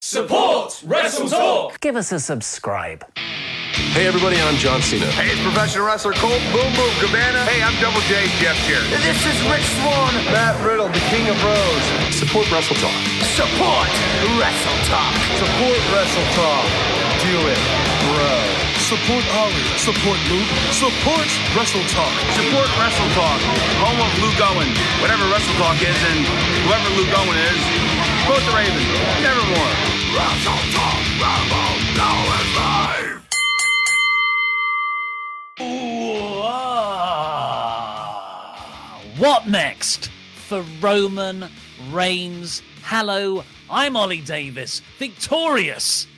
[0.00, 1.78] Support Wrestle Talk.
[1.84, 3.04] Give us a subscribe.
[3.92, 5.04] Hey everybody, I'm John Cena.
[5.12, 7.44] Hey, it's professional wrestler Colt Boom Boom Cabana.
[7.44, 8.88] Hey, I'm Double J Jeff Jarrett.
[9.04, 10.16] This is Rich Swann.
[10.32, 11.84] Matt Riddle, the King of Bros.
[12.16, 12.96] Support Wrestle Talk.
[13.36, 13.92] Support
[14.40, 15.12] Wrestle Talk.
[15.36, 16.64] Support Wrestle Talk.
[17.20, 17.60] Do it,
[18.08, 18.32] bro.
[18.80, 19.68] Support Ollie.
[19.76, 20.50] Support Luke.
[20.72, 22.14] Support Wrestle Talk.
[22.40, 23.40] Support Wrestle Talk.
[23.84, 24.70] Home of Luke Owen.
[25.04, 26.24] Whatever Wrestle Talk is and
[26.64, 27.60] whoever Luke Owen is,
[28.24, 28.80] support the Raven.
[29.20, 29.99] Nevermore.
[30.16, 31.00] Wrestle Talk.
[31.22, 31.62] Rambo.
[31.96, 33.22] Now is live.
[35.60, 37.80] Ooh, ah.
[39.18, 40.10] What next
[40.48, 41.48] for Roman
[41.92, 42.62] Reigns?
[42.82, 46.08] Hello, I'm Ollie Davis, victorious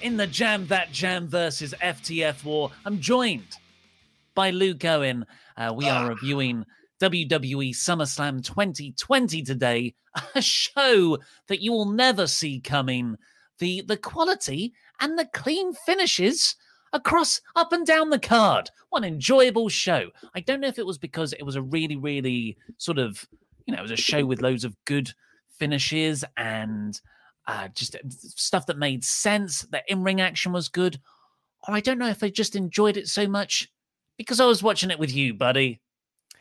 [0.00, 2.70] in the Jam That Jam versus FTF war.
[2.86, 3.58] I'm joined
[4.34, 5.26] by Luke Owen.
[5.58, 6.64] Uh, we are reviewing
[7.02, 9.94] WWE SummerSlam 2020 today,
[10.34, 13.18] a show that you will never see coming.
[13.58, 16.56] The the quality and the clean finishes
[16.92, 18.70] across up and down the card.
[18.90, 20.10] What an enjoyable show.
[20.34, 23.24] I don't know if it was because it was a really, really sort of,
[23.66, 25.12] you know, it was a show with loads of good
[25.58, 27.00] finishes and
[27.46, 27.96] uh, just
[28.38, 29.62] stuff that made sense.
[29.62, 31.00] The in ring action was good.
[31.66, 33.68] Or I don't know if I just enjoyed it so much
[34.18, 35.80] because I was watching it with you, buddy.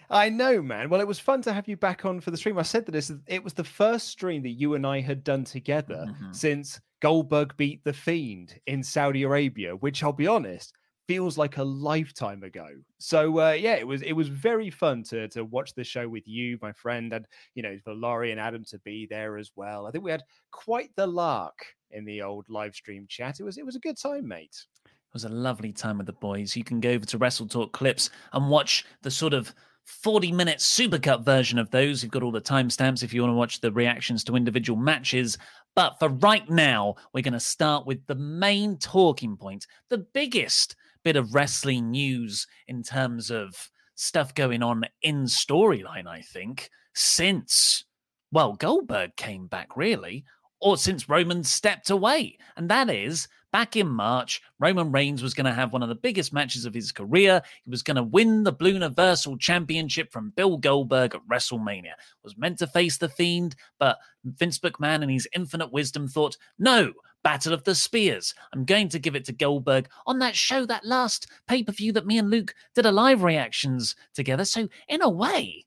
[0.09, 0.89] I know, man.
[0.89, 2.57] Well, it was fun to have you back on for the stream.
[2.57, 6.05] I said that it was the first stream that you and I had done together
[6.09, 6.35] Mhm.
[6.35, 10.73] since Goldberg beat the Fiend in Saudi Arabia, which I'll be honest
[11.07, 12.67] feels like a lifetime ago.
[12.99, 16.27] So uh, yeah, it was it was very fun to to watch the show with
[16.27, 19.85] you, my friend, and you know for Laurie and Adam to be there as well.
[19.85, 23.39] I think we had quite the lark in the old live stream chat.
[23.39, 24.55] It was it was a good time, mate.
[24.85, 26.55] It was a lovely time with the boys.
[26.55, 29.53] You can go over to Wrestle Talk clips and watch the sort of
[29.85, 32.01] 40 minute supercut version of those.
[32.01, 35.37] You've got all the timestamps if you want to watch the reactions to individual matches.
[35.75, 40.75] But for right now, we're going to start with the main talking point, the biggest
[41.03, 47.85] bit of wrestling news in terms of stuff going on in storyline, I think, since,
[48.31, 50.25] well, Goldberg came back, really,
[50.59, 52.37] or since Roman stepped away.
[52.57, 55.95] And that is back in March, Roman Reigns was going to have one of the
[55.95, 57.41] biggest matches of his career.
[57.63, 61.93] He was going to win the Blue Universal Championship from Bill Goldberg at WrestleMania.
[62.23, 66.93] Was meant to face the Fiend, but Vince McMahon, in his infinite wisdom, thought, no,
[67.23, 68.33] Battle of the Spears.
[68.53, 71.91] I'm going to give it to Goldberg on that show, that last pay per view
[71.93, 74.45] that me and Luke did a live reactions together.
[74.45, 75.65] So, in a way,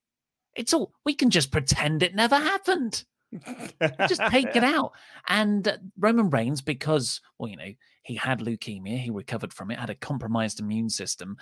[0.56, 3.05] it's all we can just pretend it never happened
[4.09, 4.93] just take it out.
[5.28, 7.72] And uh, Roman Reigns, because, well, you know,
[8.03, 11.37] he had leukemia, he recovered from it, had a compromised immune system.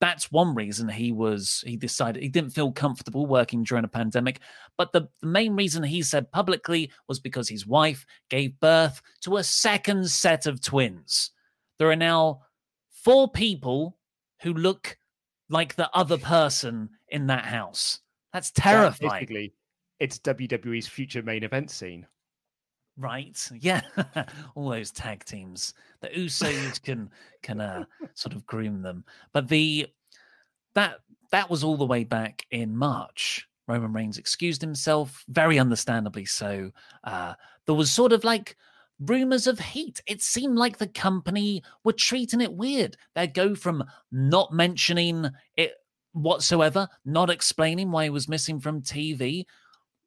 [0.00, 4.40] That's one reason he was, he decided he didn't feel comfortable working during a pandemic.
[4.76, 9.36] But the, the main reason he said publicly was because his wife gave birth to
[9.36, 11.30] a second set of twins.
[11.78, 12.42] There are now
[12.90, 13.98] four people
[14.42, 14.98] who look
[15.48, 18.00] like the other person in that house.
[18.32, 19.52] That's terrifying.
[20.00, 22.06] It's WWE's future main event scene.
[22.96, 23.38] Right.
[23.54, 23.82] Yeah.
[24.54, 25.74] All those tag teams.
[26.00, 27.10] The Usos can
[27.42, 27.84] can uh,
[28.14, 29.04] sort of groom them.
[29.32, 29.86] But the
[30.74, 33.48] that that was all the way back in March.
[33.68, 36.70] Roman Reigns excused himself, very understandably so.
[37.02, 37.34] Uh,
[37.66, 38.56] there was sort of like
[39.00, 40.00] rumors of heat.
[40.06, 42.96] It seemed like the company were treating it weird.
[43.14, 45.74] They'd go from not mentioning it
[46.12, 49.46] whatsoever, not explaining why he was missing from TV,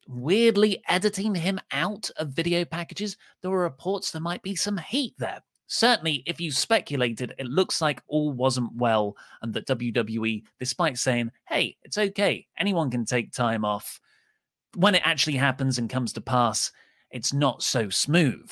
[0.09, 5.13] weirdly editing him out of video packages, there were reports there might be some heat
[5.17, 5.41] there.
[5.67, 11.31] Certainly, if you speculated, it looks like all wasn't well, and that WWE, despite saying,
[11.47, 14.01] hey, it's okay, anyone can take time off,
[14.75, 16.71] when it actually happens and comes to pass,
[17.11, 18.51] it's not so smooth.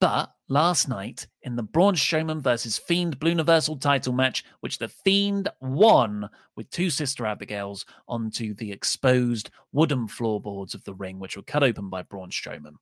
[0.00, 4.88] But last night in the Braun Strowman versus Fiend Blue Universal title match, which the
[4.88, 11.36] Fiend won with two Sister Abigails onto the exposed wooden floorboards of the ring, which
[11.36, 12.74] were cut open by Braun Strowman.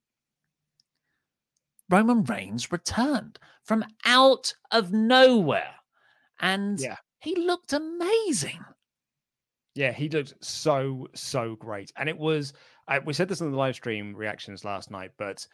[1.91, 5.75] Roman Reigns returned from out of nowhere
[6.41, 6.97] and Yeah.
[7.21, 8.65] he looked amazing.
[9.75, 12.53] Yeah, he looked so so great, and it was.
[12.89, 15.47] I, we said this in the live stream reactions last night, but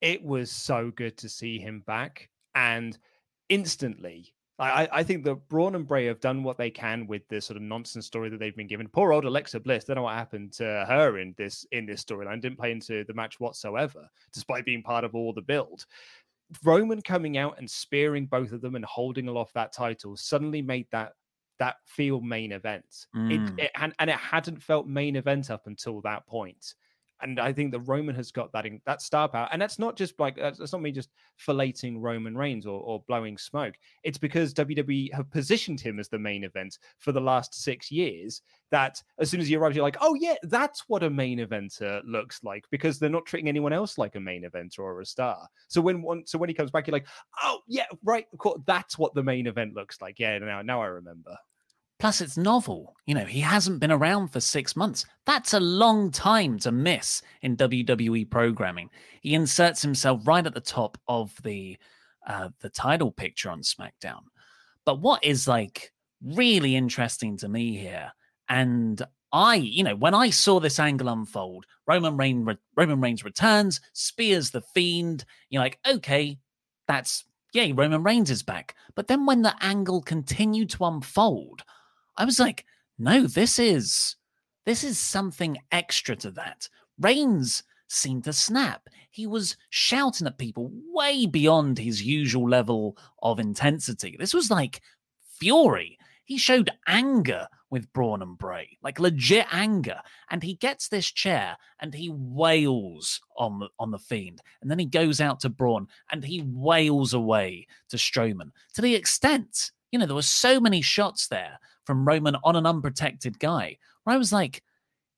[0.00, 2.96] it was so good to see him back, and
[3.48, 4.34] instantly.
[4.56, 7.56] I, I- think that Braun and Bray have done what they can with this sort
[7.56, 8.86] of nonsense story that they've been given.
[8.86, 12.40] Poor old Alexa Bliss, don't know what happened to her in this in this storyline.
[12.40, 15.86] Didn't play into the match whatsoever, despite being part of all the build.
[16.62, 20.86] Roman coming out and spearing both of them and holding aloft that title suddenly made
[20.92, 21.14] that
[21.58, 23.06] that feel main event.
[23.16, 23.32] Mm.
[23.58, 26.74] It, it and, and it hadn't felt main event up until that point.
[27.20, 29.96] And I think that Roman has got that in, that star power, and that's not
[29.96, 33.74] just like that's, that's not me just filleting Roman Reigns or, or blowing smoke.
[34.02, 38.42] It's because WWE have positioned him as the main event for the last six years.
[38.70, 42.02] That as soon as he arrives, you're like, oh yeah, that's what a main eventer
[42.04, 45.46] looks like because they're not treating anyone else like a main eventer or a star.
[45.68, 47.06] So when one, so when he comes back, you're like,
[47.42, 50.18] oh yeah, right, of course, that's what the main event looks like.
[50.18, 51.36] Yeah, now now I remember.
[51.98, 52.94] Plus, it's novel.
[53.06, 55.06] You know, he hasn't been around for six months.
[55.26, 58.90] That's a long time to miss in WWE programming.
[59.20, 61.78] He inserts himself right at the top of the
[62.26, 64.22] uh, the title picture on SmackDown.
[64.84, 65.92] But what is like
[66.22, 68.12] really interesting to me here,
[68.48, 69.00] and
[69.32, 74.50] I, you know, when I saw this angle unfold, Roman Reigns, Roman Reigns returns, spears
[74.50, 75.24] the Fiend.
[75.50, 76.38] You're like, okay,
[76.86, 78.74] that's yay, Roman Reigns is back.
[78.94, 81.62] But then when the angle continued to unfold,
[82.16, 82.64] I was like,
[82.98, 84.16] no, this is
[84.66, 86.68] this is something extra to that.
[86.98, 88.88] Reigns seemed to snap.
[89.10, 94.16] He was shouting at people way beyond his usual level of intensity.
[94.18, 94.80] This was like
[95.38, 95.98] fury.
[96.24, 100.00] He showed anger with Braun and Bray, like legit anger.
[100.30, 104.40] And he gets this chair and he wails on the, on the Fiend.
[104.62, 108.94] And then he goes out to Braun and he wails away to Strowman to the
[108.94, 113.78] extent, you know, there were so many shots there from Roman on an unprotected guy
[114.04, 114.62] where I was like,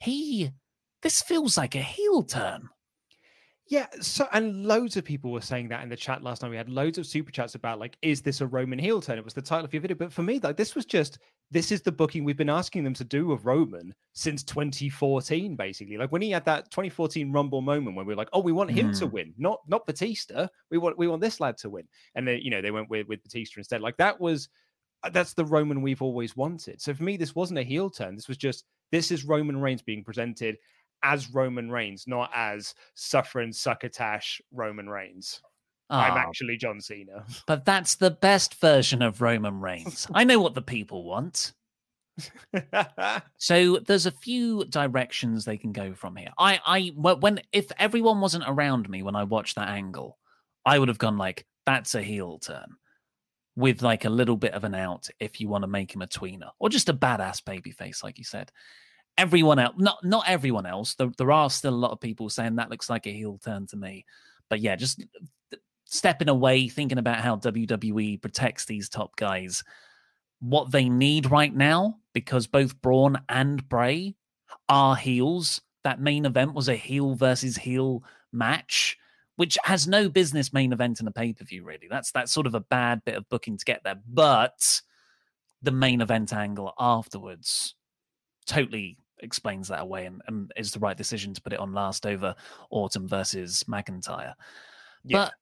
[0.00, 0.50] he,
[1.02, 2.68] this feels like a heel turn.
[3.68, 6.50] Yeah, so and loads of people were saying that in the chat last night.
[6.52, 9.18] We had loads of super chats about like, is this a Roman heel turn?
[9.18, 11.18] It was the title of your video, but for me, like, this was just
[11.50, 15.96] this is the booking we've been asking them to do of Roman since 2014, basically.
[15.96, 18.70] Like when he had that 2014 Rumble moment when we were like, oh, we want
[18.70, 19.12] him to Mm.
[19.12, 20.46] win, not not Batista.
[20.70, 23.08] We want we want this lad to win, and then you know they went with
[23.08, 23.80] with Batista instead.
[23.80, 24.48] Like that was
[25.10, 26.80] that's the Roman we've always wanted.
[26.80, 28.14] So for me, this wasn't a heel turn.
[28.14, 30.58] This was just this is Roman Reigns being presented
[31.02, 35.40] as Roman Reigns, not as suffering succotash Roman Reigns.
[35.88, 37.24] I'm Ah, actually John Cena.
[37.46, 40.06] but that's the best version of Roman Reigns.
[40.12, 41.52] I know what the people want.
[43.38, 46.30] So there's a few directions they can go from here.
[46.38, 50.18] I, I, when if everyone wasn't around me when I watched that angle,
[50.64, 52.76] I would have gone like, "That's a heel turn,"
[53.56, 56.06] with like a little bit of an out if you want to make him a
[56.06, 58.52] tweener or just a badass baby face, like you said.
[59.18, 60.94] Everyone else, not not everyone else.
[60.94, 63.66] There, there are still a lot of people saying that looks like a heel turn
[63.68, 64.04] to me.
[64.50, 65.02] But yeah, just
[65.86, 69.64] stepping away, thinking about how WWE protects these top guys
[70.40, 74.14] what they need right now because both Braun and Bray
[74.68, 75.60] are heels.
[75.84, 78.98] That main event was a heel versus heel match,
[79.36, 81.64] which has no business main event in a pay per view.
[81.64, 84.00] Really, that's that's sort of a bad bit of booking to get there.
[84.06, 84.80] But
[85.62, 87.74] the main event angle afterwards
[88.46, 92.06] totally explains that away and, and is the right decision to put it on last
[92.06, 92.34] over
[92.70, 94.34] Orton versus McIntyre.
[95.04, 95.16] Yeah.
[95.24, 95.32] But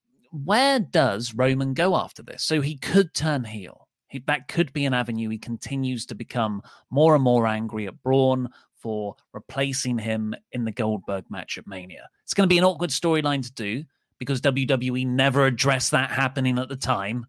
[0.45, 2.43] where does Roman go after this?
[2.43, 3.89] So he could turn heel.
[4.09, 5.29] He, that could be an avenue.
[5.29, 8.49] He continues to become more and more angry at Braun
[8.85, 12.07] for replacing him in the Goldberg match at Mania.
[12.23, 13.83] It's going to be an awkward storyline to do
[14.19, 17.25] because WWE never addressed that happening at the time.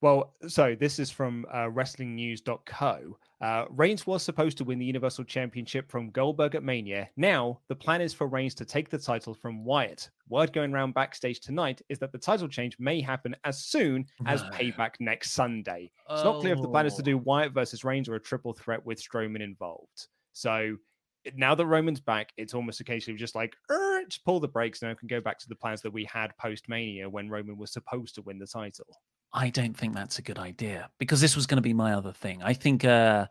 [0.00, 3.18] Well, so this is from uh, WrestlingNews.co.
[3.42, 7.08] Uh, Reigns was supposed to win the Universal Championship from Goldberg at Mania.
[7.16, 10.10] Now, the plan is for Reigns to take the title from Wyatt.
[10.28, 14.42] Word going around backstage tonight is that the title change may happen as soon as
[14.42, 14.50] No.
[14.52, 15.90] Payback next Sunday.
[16.10, 17.22] It's not clear if the plan is to do Oh.
[17.24, 20.08] Wyatt versus Reigns or a triple threat with Strowman involved.
[20.32, 20.76] So
[21.34, 24.48] now that Roman's back, it's almost a case of just like, "Er, just pull the
[24.48, 27.28] brakes now and can go back to the plans that we had post Mania when
[27.28, 28.86] Roman was supposed to win the title.
[29.32, 32.12] I don't think that's a good idea because this was going to be my other
[32.12, 32.42] thing.
[32.42, 33.26] I think uh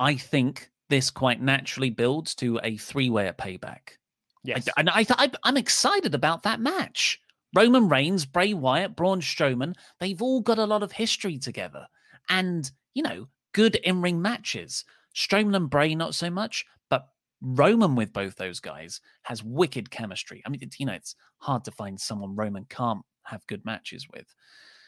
[0.00, 3.98] I think this quite naturally builds to a three-way at payback.
[4.44, 4.68] Yes.
[4.68, 7.20] I, and I, th- I I'm excited about that match.
[7.54, 11.86] Roman Reigns, Bray Wyatt, Braun Strowman, they've all got a lot of history together.
[12.28, 14.84] And, you know, good in ring matches.
[15.18, 17.08] Strowman and Bray, not so much, but
[17.40, 20.42] Roman with both those guys has wicked chemistry.
[20.46, 24.26] I mean, you know, it's hard to find someone Roman can't have good matches with.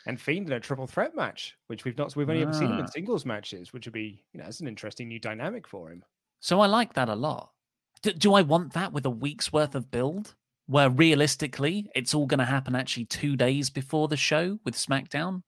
[0.07, 2.79] And Fiend in a triple threat match, which we've not, we've only ever seen him
[2.79, 2.89] in Ah.
[2.89, 6.03] singles matches, which would be, you know, that's an interesting new dynamic for him.
[6.39, 7.51] So I like that a lot.
[8.03, 10.35] D- do I want that with a week's worth of build?
[10.67, 15.43] Where realistically, it's all going to happen actually two days before the show with SmackDown?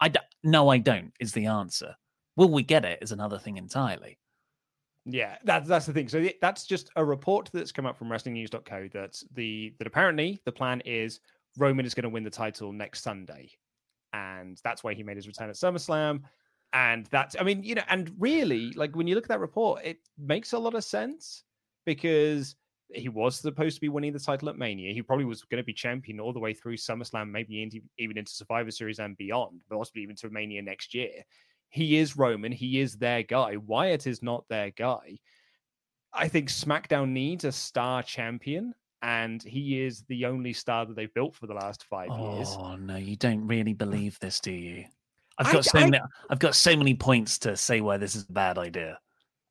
[0.00, 1.12] I d- no, I don't.
[1.20, 1.96] Is the answer.
[2.40, 3.00] Will we get it?
[3.02, 4.16] Is another thing entirely.
[5.04, 6.08] Yeah, that's that's the thing.
[6.08, 10.52] So that's just a report that's come up from WrestlingNews.co that the that apparently the
[10.52, 11.20] plan is
[11.58, 13.50] Roman is going to win the title next Sunday,
[14.14, 16.22] and that's why he made his return at SummerSlam.
[16.72, 19.84] And that's, I mean, you know, and really, like when you look at that report,
[19.84, 21.44] it makes a lot of sense
[21.84, 22.56] because
[22.94, 24.94] he was supposed to be winning the title at Mania.
[24.94, 28.32] He probably was going to be champion all the way through SummerSlam, maybe even into
[28.32, 31.10] Survivor Series and beyond, possibly even to Mania next year.
[31.70, 32.52] He is Roman.
[32.52, 33.56] He is their guy.
[33.56, 35.18] Wyatt is not their guy.
[36.12, 41.14] I think SmackDown needs a star champion, and he is the only star that they've
[41.14, 42.48] built for the last five years.
[42.58, 44.84] Oh no, you don't really believe this, do you?
[45.38, 46.00] I've got d- so I- many.
[46.28, 48.98] I've got so many points to say why this is a bad idea.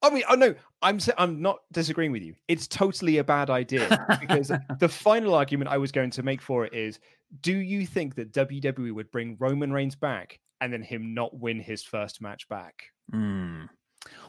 [0.01, 2.35] I mean, oh no, I'm I'm not disagreeing with you.
[2.47, 6.65] It's totally a bad idea because the final argument I was going to make for
[6.65, 6.99] it is:
[7.41, 11.59] Do you think that WWE would bring Roman Reigns back and then him not win
[11.59, 12.83] his first match back?
[13.12, 13.65] Hmm.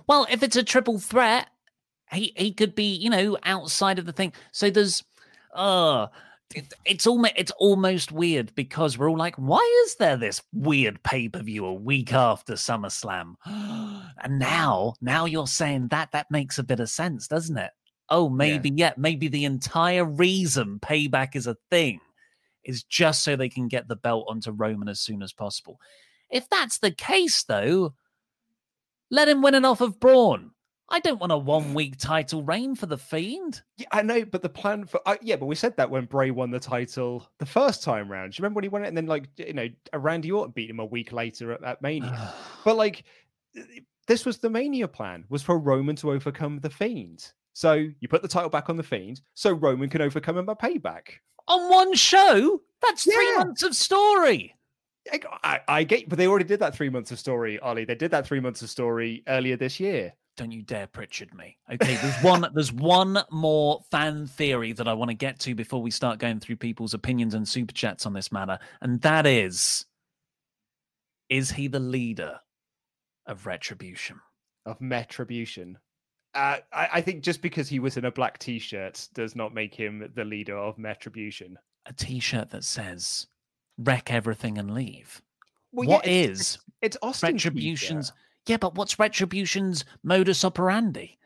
[0.07, 1.49] Well, if it's a triple threat,
[2.13, 4.33] he he could be, you know, outside of the thing.
[4.53, 5.05] So there's,
[5.55, 6.09] uh
[6.55, 11.03] it, it's almost it's almost weird because we're all like, why is there this weird
[11.03, 13.35] pay per view a week after SummerSlam?
[13.47, 17.71] and now, now you're saying that that makes a bit of sense, doesn't it?
[18.09, 22.01] Oh, maybe yeah, maybe the entire reason payback is a thing
[22.65, 25.81] is just so they can get the belt onto Roman as soon as possible.
[26.31, 27.95] If that's the case, though,
[29.11, 30.53] let him win it off of Braun.
[30.93, 33.63] I don't want a one week title reign for the Fiend.
[33.77, 36.33] Yeah, I know, but the plan for uh, yeah, but we said that when Bray
[36.33, 38.33] won the title the first time round.
[38.33, 40.69] Do you remember when he won it and then like you know Randy Orton beat
[40.69, 42.35] him a week later at, at Mania?
[42.65, 43.05] but like
[44.09, 47.33] this was the Mania plan was for Roman to overcome the Fiend.
[47.53, 50.55] So you put the title back on the Fiend, so Roman can overcome him by
[50.55, 51.19] payback
[51.51, 52.63] on one show.
[52.81, 53.15] That's yeah.
[53.15, 54.55] three months of story.
[55.43, 57.85] I, I, get, but they already did that three months of story, Ollie.
[57.85, 60.13] They did that three months of story earlier this year.
[60.37, 61.57] Don't you dare Pritchard me.
[61.73, 65.83] Okay, there's one there's one more fan theory that I want to get to before
[65.83, 69.87] we start going through people's opinions and super chats on this matter, and that is
[71.29, 72.41] is he the leader
[73.27, 74.21] of retribution?
[74.65, 75.77] Of metribution.
[76.35, 79.75] Uh, I, I think just because he was in a black t-shirt does not make
[79.75, 81.55] him the leader of metribution.
[81.87, 83.27] A t-shirt that says
[83.79, 85.23] "wreck everything and leave."
[85.73, 88.13] Well, what yeah, it's, is it's, it's Austin retribution's?
[88.47, 91.19] Yeah, but what's retribution's modus operandi?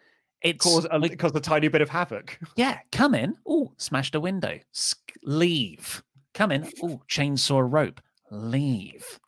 [0.42, 2.38] It's cause a, like, cause a tiny bit of havoc.
[2.56, 3.36] Yeah, come in.
[3.46, 4.58] Oh, smashed a window.
[4.72, 6.02] Sk- leave.
[6.34, 6.70] Come in.
[6.82, 8.00] Oh, chainsaw rope.
[8.30, 9.18] Leave.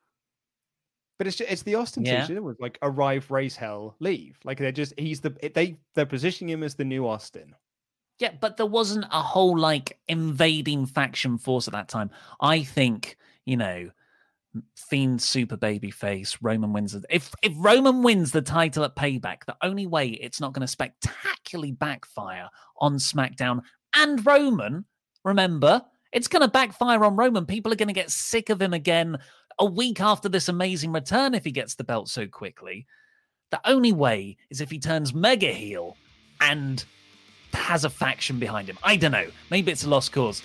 [1.18, 2.26] But it's just, it's the Austin Yeah.
[2.26, 4.38] t-shirt with like arrive, raise hell, leave.
[4.44, 7.54] Like they're just he's the they they're positioning him as the new Austin.
[8.18, 12.10] Yeah, but there wasn't a whole like invading faction force at that time.
[12.40, 13.90] I think, you know,
[14.88, 16.92] Fiend super baby face, Roman wins.
[16.92, 20.62] the- If if Roman wins the title at Payback, the only way it's not going
[20.62, 22.48] to spectacularly backfire
[22.80, 23.60] on SmackDown
[23.94, 24.86] and Roman,
[25.24, 27.44] remember, it's going to backfire on Roman.
[27.44, 29.18] People are going to get sick of him again
[29.58, 32.86] a week after this amazing return if he gets the belt so quickly.
[33.50, 35.96] The only way is if he turns mega heel
[36.40, 36.84] and
[37.52, 38.78] has a faction behind him.
[38.82, 39.28] I don't know.
[39.50, 40.42] Maybe it's a lost cause.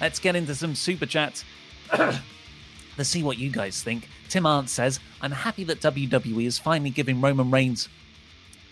[0.00, 1.44] Let's get into some super chats.
[2.98, 4.08] Let's see what you guys think.
[4.28, 7.88] Tim Arndt says, I'm happy that WWE is finally giving Roman Reigns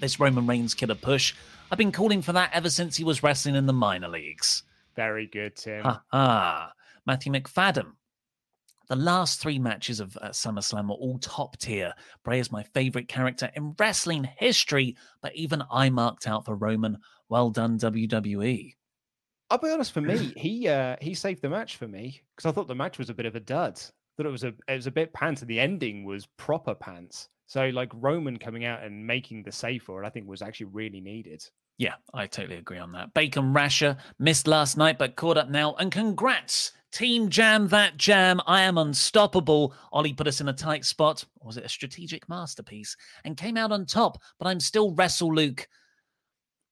[0.01, 1.35] this Roman Reigns kid a push.
[1.71, 4.63] I've been calling for that ever since he was wrestling in the minor leagues.
[4.95, 5.83] Very good, Tim.
[5.83, 6.73] Ha ha.
[7.07, 7.93] Matthew McFadden.
[8.89, 11.93] The last three matches of uh, SummerSlam were all top tier.
[12.23, 16.99] Bray is my favorite character in wrestling history, but even I marked out for Roman.
[17.29, 17.79] Well done.
[17.79, 18.75] WWE.
[19.51, 19.93] I'll be honest.
[19.93, 22.99] For me, he uh he saved the match for me because I thought the match
[22.99, 23.81] was a bit of a dud.
[24.17, 27.29] Thought it was a it was a bit pants, and the ending was proper pants.
[27.47, 30.67] So like Roman coming out and making the save for it, I think was actually
[30.67, 31.45] really needed.
[31.79, 33.13] Yeah, I totally agree on that.
[33.13, 35.75] Bacon Rasher missed last night, but caught up now.
[35.75, 38.41] And congrats Team Jam that jam.
[38.47, 39.75] I am unstoppable.
[39.93, 41.23] Ollie put us in a tight spot.
[41.41, 42.97] Or was it a strategic masterpiece?
[43.25, 45.69] And came out on top, but I'm still Wrestle Luke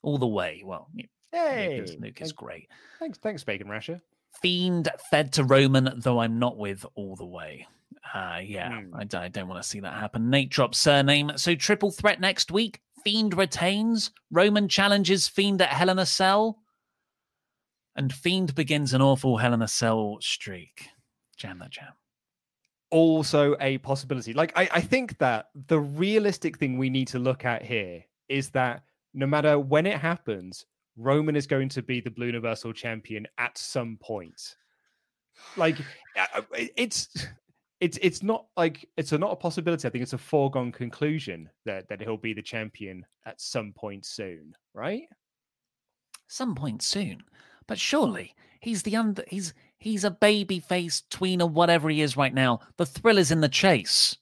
[0.03, 0.63] all the way.
[0.65, 0.89] Well,
[1.31, 2.69] Hey, Luke is, Luke is great.
[2.99, 4.01] Thanks, thanks, Bacon Rasher.
[4.43, 7.67] Fiend fed to Roman, though I'm not with all the way.
[8.13, 8.95] Uh, yeah, Hmm.
[8.95, 10.31] I, don't, I don't want to see that happen.
[10.31, 11.33] Nate drops surname.
[11.37, 12.81] So triple threat next week.
[13.03, 14.11] Fiend retains.
[14.31, 16.59] Roman challenges Fiend at Hell in a Cell.
[17.97, 20.89] And Fiend begins an awful Hell in a Cell streak.
[21.37, 21.93] Jam that jam.
[22.91, 24.33] also a possibility.
[24.33, 28.51] Like I, I think that the realistic thing we need to look at here is
[28.51, 30.65] that no matter when it happens,
[30.97, 34.57] Roman is going to be the Blue Universal Champion at some point.
[35.57, 35.77] Like
[36.53, 37.09] it's
[37.81, 39.87] it's it's not like it's a, not a possibility.
[39.87, 44.07] I think it's a foregone conclusion that that he'll be the champion at some point
[44.07, 45.05] soon, right?
[46.29, 47.23] Some point soon.
[47.67, 52.33] But surely he's the under he's he's a baby face tweener, whatever he is right
[52.35, 52.61] now.
[52.77, 54.17] The thrill is in the chase.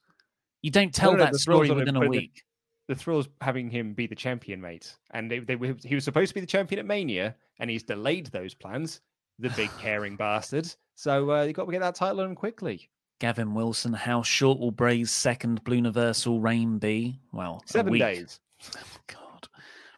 [0.62, 2.42] You don't tell no, no, that story within a putting the- week.
[2.88, 4.94] The thrill's having him be the champion, mate.
[5.12, 7.82] And they, they were- he was supposed to be the champion at Mania, and he's
[7.84, 9.00] delayed those plans.
[9.38, 10.72] The big caring bastard.
[10.94, 12.88] So uh, you got to get that title on him quickly.
[13.20, 17.20] Gavin Wilson, how short will Bray's second Blue Universal reign be?
[17.32, 18.40] Well, Seven days.
[19.06, 19.48] God.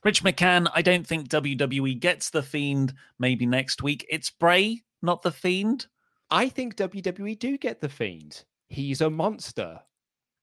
[0.04, 4.04] Rich McCann, I don't think WWE gets the Fiend maybe next week.
[4.10, 5.86] It's Bray, not the Fiend.
[6.30, 8.44] I think WWE do get the Fiend.
[8.68, 9.80] He's a monster,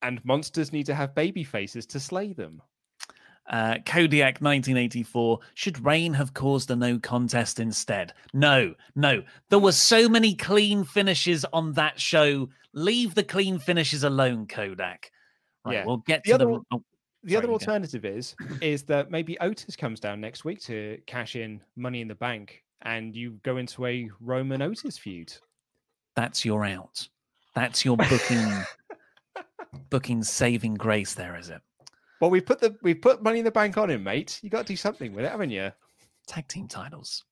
[0.01, 2.61] and monsters need to have baby faces to slay them.
[3.49, 5.39] Uh, Kodiak 1984.
[5.55, 8.13] Should Rain have caused a no contest instead?
[8.33, 9.23] No, no.
[9.49, 12.49] There were so many clean finishes on that show.
[12.73, 15.11] Leave the clean finishes alone, Kodak.
[15.65, 15.85] Right, Yeah.
[15.85, 16.61] we'll get The to other the.
[16.71, 16.83] oh,
[17.23, 17.53] The sorry, other go.
[17.53, 22.07] alternative is is that maybe Otis comes down next week to cash in Money in
[22.07, 25.33] the Bank, and you go into a Roman Otis feud.
[26.15, 27.07] That's your out.
[27.53, 28.47] That's your booking.
[29.89, 31.13] booking saving grace.
[31.13, 31.61] There is it.
[32.19, 34.39] Well, we put the we put Money in the Bank on him, mate.
[34.43, 35.71] You got to do something with it, haven't you?
[36.27, 37.25] Tag team titles.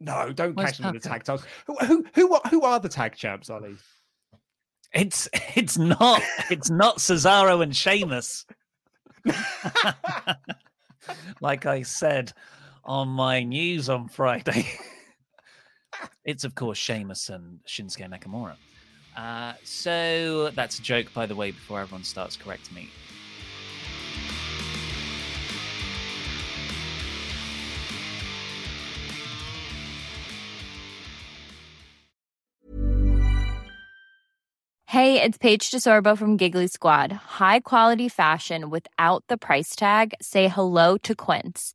[0.00, 1.46] No, don't Where's cash them with the tag titles.
[1.66, 3.76] Who, who who are, who are the tag champs, Ollie?
[4.92, 8.44] It's it's not it's not Cesaro and Sheamus.
[11.40, 12.32] like I said
[12.84, 14.68] on my news on Friday.
[16.24, 18.56] it's of course Sheamus and Shinsuke Nakamura.
[19.16, 22.90] Uh, so that's a joke, by the way, before everyone starts correcting me.
[34.86, 37.10] Hey, it's Paige DeSorbo from Giggly Squad.
[37.10, 40.14] High quality fashion without the price tag.
[40.22, 41.74] Say hello to Quince.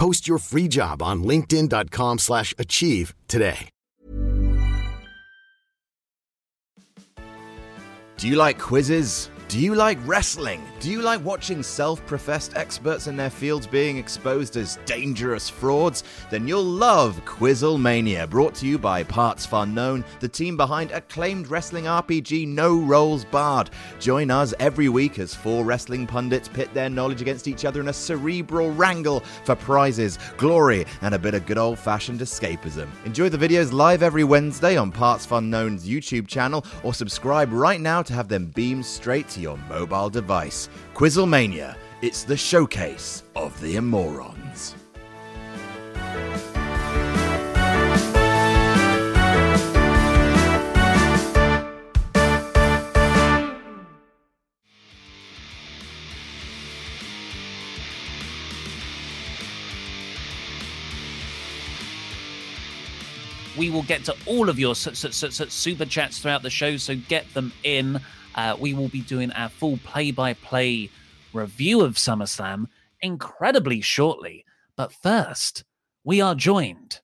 [0.00, 3.68] Post your free job on linkedin.com/achieve slash achieve today.
[8.16, 9.30] Do you like quizzes?
[9.48, 10.62] Do you like wrestling?
[10.80, 16.04] Do you like watching self professed experts in their fields being exposed as dangerous frauds?
[16.30, 21.48] Then you'll love Quizzlemania, brought to you by Parts Fun Known, the team behind acclaimed
[21.48, 23.68] wrestling RPG No Rolls Barred.
[23.98, 27.88] Join us every week as four wrestling pundits pit their knowledge against each other in
[27.88, 32.88] a cerebral wrangle for prizes, glory, and a bit of good old fashioned escapism.
[33.04, 37.82] Enjoy the videos live every Wednesday on Parts Fun Known's YouTube channel or subscribe right
[37.82, 40.69] now to have them beamed straight to your mobile device.
[40.94, 44.74] Quizzlemania, it's the showcase of the immorons.
[63.56, 66.78] We will get to all of your su- su- su- super chats throughout the show,
[66.78, 68.00] so get them in.
[68.34, 70.90] Uh, we will be doing our full play by play
[71.32, 72.66] review of SummerSlam
[73.02, 74.44] incredibly shortly.
[74.76, 75.64] But first,
[76.04, 77.00] we are joined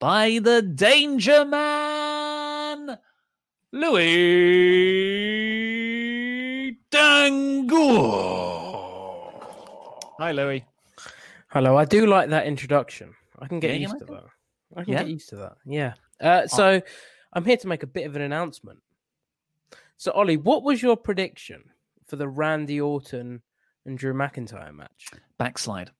[0.00, 2.98] by the Danger Man,
[5.36, 8.52] Louis Dangoor.
[10.18, 10.64] Hi, Louis.
[11.48, 11.76] Hello.
[11.76, 13.14] I do like that introduction.
[13.38, 14.16] I can get Yeah, used like to it?
[14.16, 14.24] that.
[14.80, 14.98] I can Yeah?
[15.02, 15.52] get used to that.
[15.64, 15.94] Yeah.
[16.20, 16.80] Uh, so
[17.32, 18.80] I'm here to make a bit of an announcement.
[19.96, 21.64] So, Ollie, what was your prediction
[22.06, 23.42] for the Randy Orton
[23.84, 25.08] and Drew McIntyre match?
[25.38, 25.90] Backslide.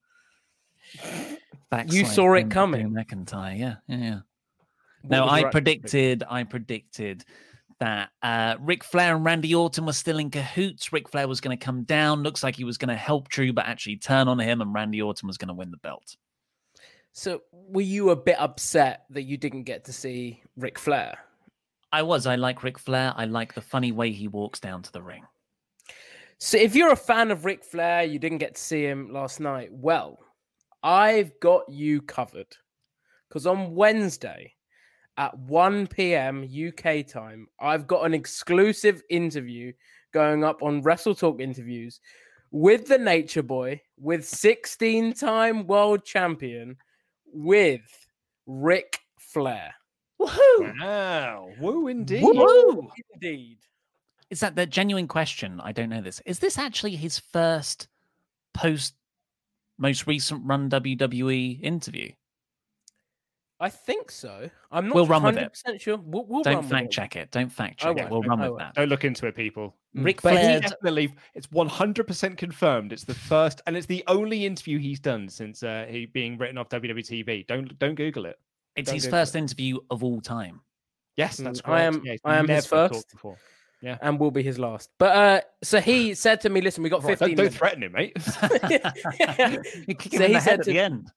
[1.69, 2.91] Backslide You saw it coming.
[2.91, 4.19] McIntyre, yeah, yeah, yeah.
[5.01, 6.23] What No, I predicted.
[6.29, 7.25] I predicted
[7.79, 10.91] that uh, Ric Flair and Randy Orton were still in cahoots.
[10.91, 12.23] Ric Flair was going to come down.
[12.23, 15.01] Looks like he was going to help Drew, but actually turn on him, and Randy
[15.01, 16.15] Orton was going to win the belt.
[17.13, 21.17] So, were you a bit upset that you didn't get to see Ric Flair?
[21.91, 22.27] I was.
[22.27, 23.13] I like Ric Flair.
[23.15, 25.23] I like the funny way he walks down to the ring.
[26.39, 29.39] So, if you're a fan of Ric Flair, you didn't get to see him last
[29.39, 29.69] night.
[29.71, 30.19] Well,
[30.83, 32.55] I've got you covered
[33.27, 34.53] because on Wednesday
[35.17, 36.43] at 1 p.m.
[36.43, 39.73] UK time, I've got an exclusive interview
[40.13, 41.99] going up on Wrestle Talk interviews
[42.51, 46.77] with the Nature Boy, with 16 time world champion,
[47.25, 47.81] with
[48.45, 49.73] Ric Flair.
[50.19, 50.79] Woohoo!
[50.81, 51.49] Wow.
[51.59, 52.23] Woo indeed.
[52.23, 52.89] Woo!
[53.13, 53.57] Indeed.
[54.29, 55.61] Is that the genuine question?
[55.63, 56.21] I don't know this.
[56.25, 57.87] Is this actually his first
[58.53, 58.95] post
[59.77, 62.11] most recent run WWE interview?
[63.59, 64.49] I think so.
[64.71, 65.81] I'm not We'll run with 100% it.
[65.81, 65.97] sure.
[65.97, 66.91] We'll, we'll Don't run fact it.
[66.91, 67.31] check it.
[67.31, 68.11] Don't fact I check it.
[68.11, 68.75] We'll run I with that.
[68.75, 69.75] Don't look into it, people.
[69.95, 70.59] Ric Flair.
[70.59, 72.93] definitely, it's 100% confirmed.
[72.93, 76.59] It's the first, and it's the only interview he's done since uh, he being written
[76.59, 77.47] off WWE TV.
[77.47, 78.37] Don't don't Google it.
[78.77, 79.39] It's Don't his first it.
[79.39, 80.61] interview of all time.
[81.17, 81.81] Yes, that's Mm, correct.
[81.81, 82.01] I am.
[82.05, 83.13] Yeah, I am his first.
[83.81, 83.97] Yeah.
[84.01, 84.89] and will be his last.
[84.97, 87.83] But uh, so he said to me, "Listen, we got Right, 15 don't, don't threaten
[87.83, 88.13] him, mate.
[89.87, 91.11] You kick him So in he said head to- the end.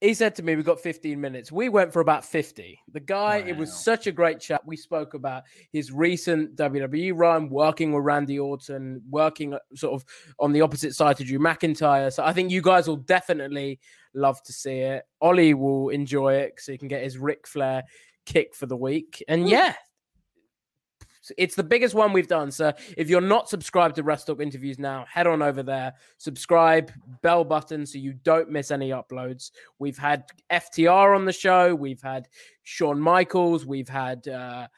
[0.00, 2.78] He said to me, "We got 15 minutes." We went for about 50.
[2.92, 4.66] The guy, it was such a great chat.
[4.66, 10.04] We spoke about his recent WWE run, working with Randy Orton, working uh, sort of
[10.38, 12.12] on the opposite side to Drew McIntyre.
[12.12, 13.80] So I think you guys will definitely
[14.14, 15.04] love to see it.
[15.20, 17.84] Ollie will enjoy it so he can get his Ric Flair
[18.26, 19.24] kick for the week.
[19.28, 19.74] And yeah.
[21.36, 22.50] It's the biggest one we've done.
[22.50, 26.92] So if you're not subscribed to Rest Talk interviews now, head on over there, subscribe,
[27.22, 29.50] bell button so you don't miss any uploads.
[29.78, 32.28] We've had FTR on the show, we've had
[32.62, 34.68] Shawn Michaels, we've had uh,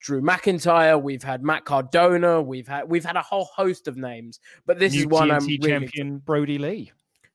[0.00, 4.40] Drew McIntyre, we've had Matt Cardona, we've had we've had a whole host of names.
[4.66, 6.92] But this New is one I'm TNT really champion Brodie Lee.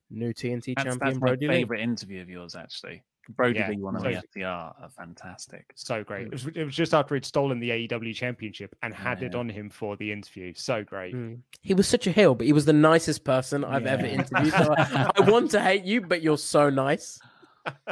[0.10, 1.56] new TNT That's, champion that's my Brodie Lee.
[1.56, 3.04] favorite interview of yours, actually.
[3.30, 4.46] Brodie Yeah, Lee, one of so- the FTR,
[4.82, 5.72] are fantastic.
[5.76, 6.26] So great.
[6.26, 6.28] Mm.
[6.28, 9.48] It was, it was just after he'd stolen the AEW championship and had it on
[9.50, 10.54] him for the interview.
[10.56, 11.16] So great.
[11.16, 11.40] Mm.
[11.62, 14.52] He was such a heel, but he was the nicest person I've ever interviewed.
[14.52, 17.20] So I, I want to hate you, but you're so nice.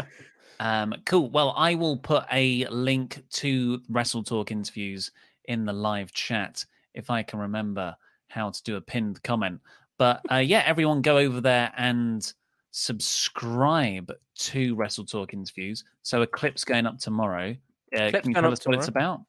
[0.59, 1.29] Um, cool.
[1.29, 5.11] Well, I will put a link to Wrestle Talk interviews
[5.45, 7.95] in the live chat if I can remember
[8.27, 9.61] how to do a pinned comment.
[9.97, 12.31] But uh, yeah, everyone go over there and
[12.77, 15.83] subscribe to Wrestle Talk interviews.
[16.03, 17.55] So a clip's going up tomorrow.
[17.95, 19.21] Uh, can you tell us what it's about?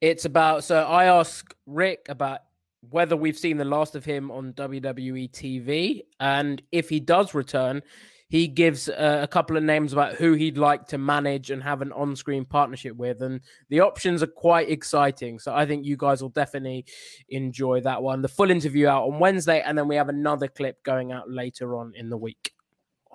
[0.00, 2.40] It's about so I ask Ric about
[2.90, 7.82] whether we've seen the last of him on WWE TV, and if he does return,
[8.28, 11.82] he gives uh, a couple of names about who he'd like to manage and have
[11.82, 15.38] an on-screen partnership with, and the options are quite exciting.
[15.40, 16.84] So I think you guys will definitely
[17.28, 18.22] enjoy that one.
[18.22, 21.76] The full interview out on Wednesday, and then we have another clip going out later
[21.76, 22.52] on in the week.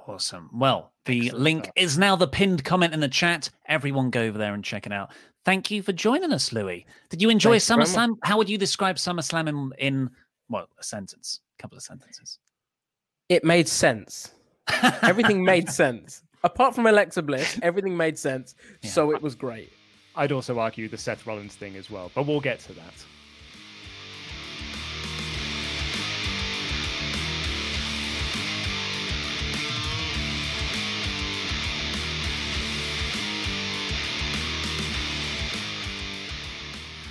[0.10, 0.50] Awesome.
[0.52, 1.74] Well, the Excellent link stuff.
[1.76, 3.50] is now the pinned comment in the chat.
[3.68, 5.12] Everyone go over there and check it out.
[5.46, 6.86] Thank you for joining us, Louis.
[7.10, 8.10] Did you enjoy Thank you very much.
[8.10, 8.16] SummerSlam?
[8.24, 10.10] How would you describe SummerSlam in, in
[10.50, 12.40] well, a sentence, a couple of sentences?
[13.30, 14.32] It made sense.
[15.04, 16.24] Everything made sense.
[16.44, 18.56] Apart from Alexa Bliss, everything made sense.
[18.82, 19.72] So it was great.
[20.16, 22.94] I'd also argue the Seth Rollins thing as well, but we'll get to that.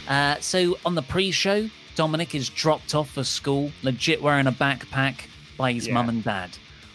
[0.08, 5.26] Uh, so on the pre-show, Dominic is dropped off for school, legit wearing a backpack
[5.56, 5.94] by his Yeah.
[5.94, 6.50] mum and dad.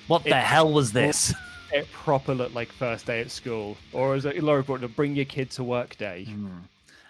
[0.07, 1.33] What the hell was this?
[1.71, 5.25] It proper looked like first day at school, or as Laura brought it, bring your
[5.25, 6.27] kid to work day.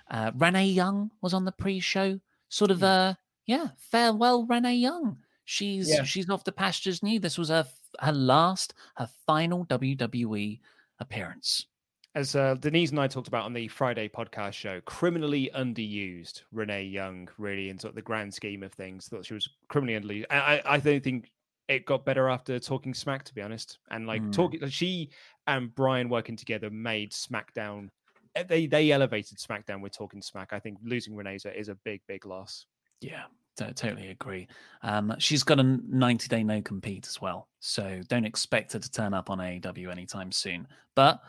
[0.10, 2.76] Uh, Renee Young was on the pre-show, sort Hmm.
[2.78, 2.84] of.
[2.84, 3.14] Uh,
[3.46, 5.18] yeah, farewell, Renee Young.
[5.44, 6.04] She's Yeah.
[6.06, 7.20] she's off to pastures new.
[7.20, 7.68] This was her
[8.00, 10.62] her last, her final WWE
[10.98, 11.66] appearance.
[12.16, 16.84] As uh, Denise and I talked about on the Friday podcast show, criminally underused Renee
[16.84, 19.08] Young, really, in sort of the grand scheme of things.
[19.08, 20.26] Thought she was criminally underused.
[20.30, 21.32] I, I, I don't think
[21.70, 23.80] it got better after talking smack, to be honest.
[23.90, 24.32] And like Mm.
[24.32, 25.10] talking, she
[25.48, 27.90] and Brian working together made SmackDown.
[28.36, 30.54] eh, They they elevated SmackDown with talking smack.
[30.54, 32.68] I think losing Renee is a, big big loss.
[33.02, 33.24] Yeah,
[33.58, 34.48] t- totally agree.
[34.84, 37.48] Um, she's got a 90 day no compete as well.
[37.60, 40.68] So don't expect her to turn up on AEW anytime soon.
[40.96, 41.22] But,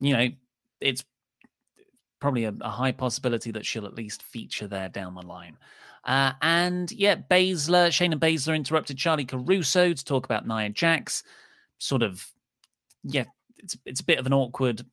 [0.00, 0.28] you know,
[0.80, 1.04] it's
[2.20, 5.56] probably a, a high possibility that she'll at least feature there down the line.
[6.04, 11.22] Uh, and yeah, Baszler, Shayna Baszler interrupted Charly Caruso to talk about Nia Jax.
[11.78, 12.26] Sort of,
[13.04, 13.24] yeah,
[13.58, 14.84] it's it's a bit of an awkward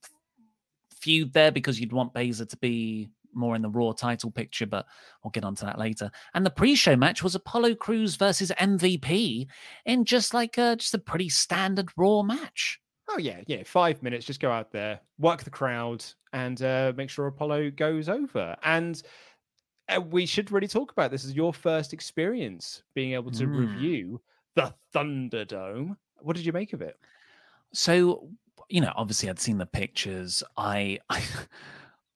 [1.00, 4.86] feud there because you'd want Baszler to be more in the Raw title picture, but
[5.22, 6.10] we'll get onto that later.
[6.34, 9.46] And the pre-show match was Apollo Crews versus MVP
[9.86, 12.80] in just like a just a pretty standard Raw match.
[13.08, 13.62] Oh yeah, yeah.
[13.64, 18.08] Five minutes, just go out there, work the crowd, and uh, make sure Apollo goes
[18.08, 18.54] over.
[18.62, 19.02] And
[19.88, 21.24] uh, we should really talk about this.
[21.24, 23.56] Is your first experience being able to Mm.
[23.56, 24.20] review
[24.56, 25.96] the Thunderdome?
[26.20, 26.98] What did you make of it?
[27.72, 28.28] So,
[28.68, 30.42] you know, obviously I'd seen the pictures.
[30.56, 31.22] I, I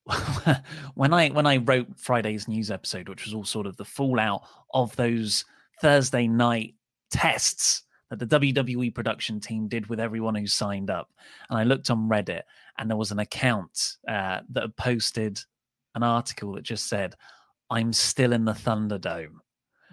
[0.94, 4.42] when I when I wrote Friday's news episode, which was all sort of the fallout
[4.74, 5.44] of those
[5.80, 6.74] Thursday night
[7.10, 11.10] tests that the WWE production team did with everyone who signed up,
[11.48, 12.42] and I looked on Reddit,
[12.76, 15.40] and there was an account uh, that had posted
[15.94, 17.14] an article that just said,
[17.70, 19.36] "I'm still in the Thunderdome,"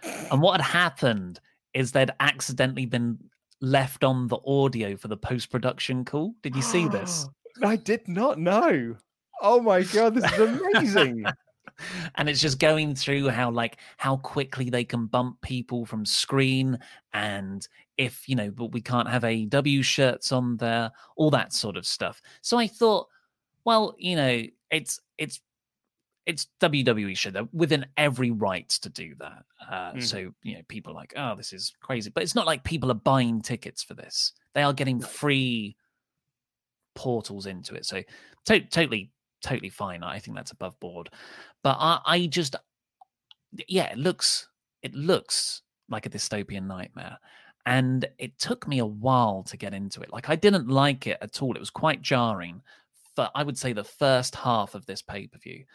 [0.04, 1.40] and what had happened
[1.74, 3.18] is they'd accidentally been
[3.62, 6.34] left on the audio for the post production call.
[6.42, 7.26] Did you see this?
[7.64, 8.98] I did not know.
[9.42, 11.24] Oh my god, this is amazing.
[12.16, 16.78] and it's just going through how like how quickly they can bump people from screen
[17.14, 17.68] and
[17.98, 21.86] if you know but we can't have AEW shirts on there all that sort of
[21.86, 23.08] stuff so i thought
[23.66, 25.42] well you know it's it's
[26.30, 29.44] it's WWE should they're within every right to do that.
[29.68, 30.04] Uh, Mm.
[30.04, 32.92] So you know, people are like, oh, this is crazy, but it's not like people
[32.92, 34.34] are buying tickets for this.
[34.54, 35.76] They are getting free
[36.94, 37.86] portals into it.
[37.86, 38.04] So
[38.46, 40.04] to- totally, totally fine.
[40.04, 41.10] I think that's above board.
[41.64, 42.56] But I, I just,
[43.68, 44.48] yeah, it looks,
[44.82, 47.18] it looks like a dystopian nightmare.
[47.66, 50.12] And it took me a while to get into it.
[50.12, 51.56] Like I didn't like it at all.
[51.56, 52.62] It was quite jarring
[53.16, 55.66] for I would say the first half of this pay per view.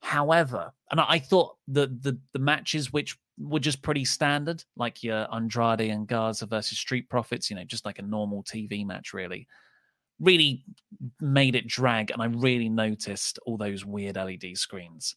[0.00, 5.26] However, and I thought the the the matches which were just pretty standard, like your
[5.34, 9.46] Andrade and Garza versus Street Profits, you know, just like a normal TV match, really,
[10.20, 10.64] really
[11.20, 15.16] made it drag, and I really noticed all those weird LED screens.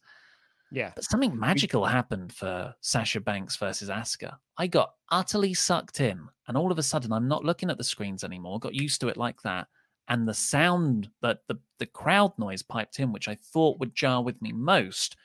[0.70, 0.92] Yeah.
[0.94, 4.36] But something magical happened for Sasha Banks versus Asuka.
[4.58, 7.84] I got utterly sucked in, and all of a sudden, I'm not looking at the
[7.84, 8.58] screens anymore.
[8.58, 9.68] Got used to it like that,
[10.08, 14.22] and the sound that the the crowd noise piped in, which I thought would jar
[14.22, 15.16] with me most,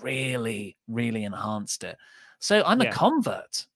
[0.00, 1.96] really, really enhanced it.
[2.38, 2.90] So I'm Yeah.
[2.90, 3.66] a convert.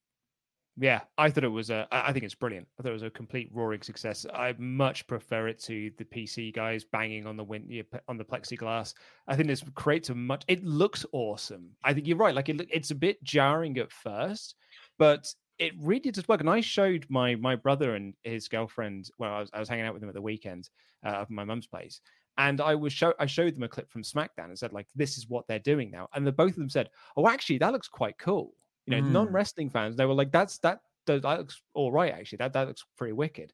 [0.80, 1.86] Yeah, I thought it was a.
[1.92, 2.66] I think it's brilliant.
[2.78, 4.24] I thought it was a complete roaring success.
[4.32, 8.16] I much prefer it to the PC guys banging on the win yeah, pe- on
[8.16, 8.94] the plexiglass.
[9.28, 10.42] I think this creates a much.
[10.48, 11.68] It looks awesome.
[11.84, 12.34] I think you're right.
[12.34, 14.54] Like it, it's a bit jarring at first,
[14.98, 16.40] but it really does work.
[16.40, 19.10] And I showed my my brother and his girlfriend.
[19.18, 20.70] Well, I was, I was hanging out with them at the weekend
[21.04, 22.00] uh, at my mum's place,
[22.38, 25.18] and I was show I showed them a clip from SmackDown and said like, "This
[25.18, 26.88] is what they're doing now." And the both of them said,
[27.18, 28.54] "Oh, actually, that looks quite cool."
[28.90, 29.10] You know, Mm.
[29.10, 32.38] non wrestling fans, they were like, "That's that that looks all right actually.
[32.38, 33.52] That that looks pretty wicked."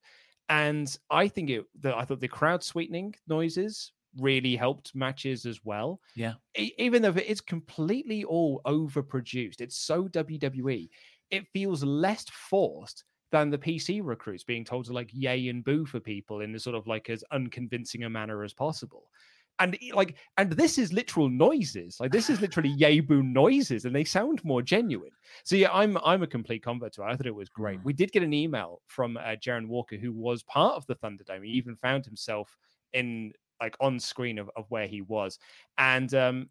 [0.48, 1.66] And I think it.
[1.80, 6.00] The, I thought the crowd sweetening noises really helped matches as well.
[6.14, 6.34] Yeah.
[6.56, 10.90] Even though it's completely all overproduced, it's so WWE.
[11.30, 15.84] It feels less forced than the PC recruits being told to like yay and boo
[15.84, 19.10] for people in a sort of like as unconvincing a manner as possible.
[19.58, 21.98] And like, and this is literal noises.
[21.98, 25.12] Like this is literally yay boo noises, and they sound more genuine.
[25.44, 27.06] So yeah, I'm I'm a complete convert to it.
[27.06, 27.80] I thought it was great.
[27.84, 31.44] We did get an email from uh, Jaron Walker, who was part of the Thunderdome.
[31.44, 32.56] He even found himself
[32.92, 35.38] in like on screen of, of where he was,
[35.78, 36.48] and um,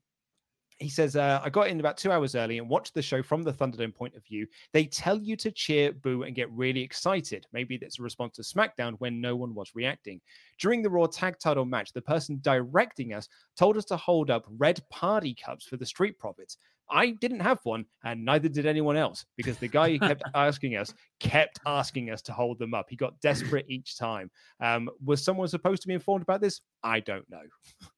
[0.80, 3.44] he says, uh, I got in about two hours early and watched the show from
[3.44, 4.46] the Thunderdome point of view.
[4.74, 7.46] They tell you to cheer, boo, and get really excited.
[7.54, 10.20] Maybe that's a response to SmackDown when no one was reacting.
[10.60, 14.46] During the Raw tag title match, the person directing us told us to hold up
[14.58, 16.58] red party cups for the Street Profits.
[16.90, 20.76] I didn't have one, and neither did anyone else because the guy who kept asking
[20.76, 22.88] us kept asking us to hold them up.
[22.90, 24.30] He got desperate each time.
[24.60, 26.62] Um, was someone supposed to be informed about this?
[26.84, 27.42] I don't know.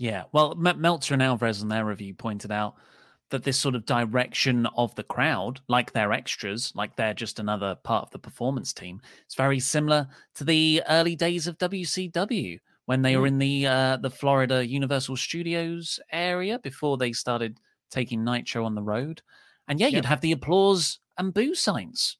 [0.00, 2.76] Yeah, well, M- Meltzer and Alvarez in their review pointed out
[3.28, 7.74] that this sort of direction of the crowd, like they're extras, like they're just another
[7.84, 13.02] part of the performance team, it's very similar to the early days of WCW when
[13.02, 17.58] they were in the uh, the Florida Universal Studios area before they started
[17.90, 19.20] taking Nitro on the road.
[19.68, 22.16] And yeah, you'd have the applause and boo signs.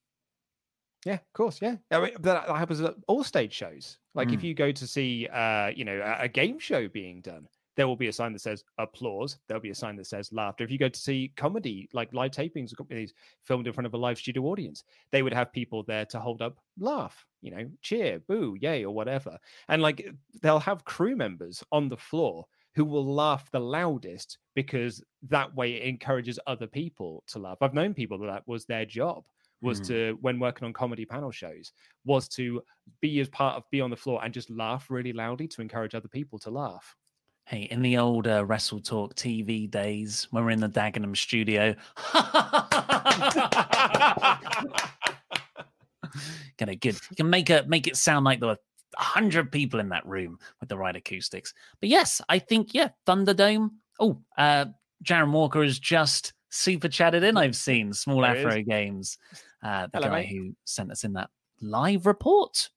[1.07, 1.61] Yeah, of course.
[1.62, 3.97] Yeah, I mean, that happens at all stage shows.
[4.14, 4.45] Like if Mm.
[4.45, 7.96] you go to see, uh, you know, a, a game show being done, there will
[7.96, 9.38] be a sign that says applause.
[9.46, 10.64] There'll be a sign that says laughter.
[10.64, 13.94] If you go to see comedy, like live tapings, of companies filmed in front of
[13.94, 17.70] a live studio audience, they would have people there to hold up, laugh, you know,
[17.80, 19.38] cheer, boo, yay, or whatever.
[19.68, 20.09] And like
[20.42, 25.72] they'll have crew members on the floor who will laugh the loudest because that way
[25.74, 27.59] it encourages other people to laugh.
[27.61, 29.24] I've known people that that was their job
[29.62, 29.87] was Mm.
[29.88, 31.72] to when working on comedy panel shows
[32.04, 32.62] was to
[33.00, 35.94] be as part of be on the floor and just laugh really loudly to encourage
[35.94, 36.96] other people to laugh.
[37.44, 41.74] Hey, in the old uh, Wrestle Talk TV days when we're in the Dagenham studio,
[46.57, 46.94] get a good.
[47.11, 48.59] You can make a make it sound like there were
[48.98, 51.53] a hundred people in that room with the right acoustics.
[51.81, 53.70] But yes, I think yeah, Thunderdome.
[53.98, 54.66] Oh, uh,
[55.05, 57.37] Jaron Walker has just super chatted in.
[57.37, 58.46] I've seen Small There.
[58.46, 59.18] Afro Games.
[59.62, 60.29] Uh, the Hello, guy mate.
[60.29, 61.29] who sent us in that
[61.61, 62.70] live report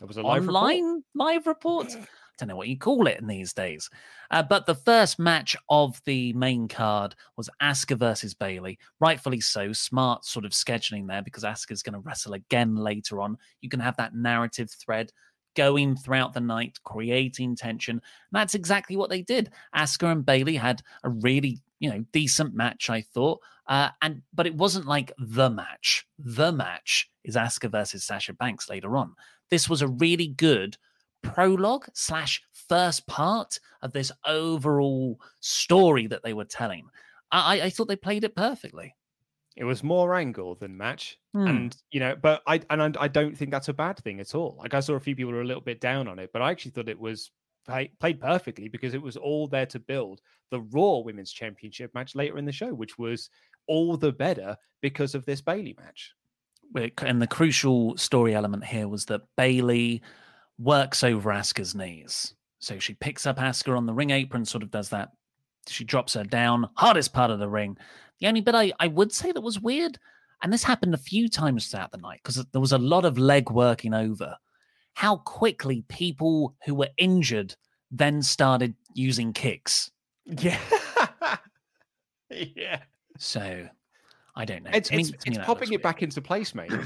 [0.00, 0.56] It was a live report.
[0.64, 1.94] online live report.
[2.38, 3.88] Don't know what you call it in these days.
[4.30, 8.78] Uh, but the first match of the main card was Asuka versus Bayley.
[9.00, 9.72] Rightfully so.
[9.72, 13.36] Smart sort of scheduling there because Asuka's going to wrestle again later on.
[13.60, 15.12] You can have that narrative thread
[15.54, 17.96] going throughout the night, creating tension.
[17.96, 19.50] And that's exactly what they did.
[19.74, 23.40] Asuka and Bayley had a really, you know, decent match, I thought.
[23.66, 26.06] Uh, and but it wasn't like the match.
[26.18, 29.14] The match is Asuka versus Sasha Banks later on.
[29.50, 30.76] This was a really good
[31.22, 36.86] prologue slash first part of this overall story that they were telling.
[37.30, 38.94] I, I- thought they played it perfectly.
[39.56, 41.46] It was more angle than match, Hmm.
[41.46, 44.34] and you know, but I and I, I don't think that's a bad thing at
[44.34, 44.56] all.
[44.58, 46.50] Like I saw a few people were a little bit down on it, but I
[46.50, 47.30] actually thought it was
[47.66, 52.14] play, played perfectly because it was all there to build the Raw Women's Championship match
[52.14, 53.28] later in the show, which was
[53.66, 56.12] all the better because of this Bayley match.
[57.02, 60.00] And the crucial story element here was that Bayley
[60.58, 62.34] works over Asuka's knees.
[62.58, 65.10] So she picks up Asuka on the ring apron, sort of does that.
[65.68, 67.76] She drops her down, hardest part of the ring.
[68.20, 69.98] The only bit I, I would say that was weird,
[70.42, 73.18] and this happened a few times throughout the night because there was a lot of
[73.18, 74.36] leg working over,
[74.94, 77.54] how quickly people who were injured
[77.90, 79.90] then started using kicks.
[80.24, 80.58] Yeah,
[82.30, 82.80] yeah.
[83.18, 83.68] So
[84.34, 84.70] I don't know.
[84.72, 86.72] It's it's, me it's popping it back into place, mate.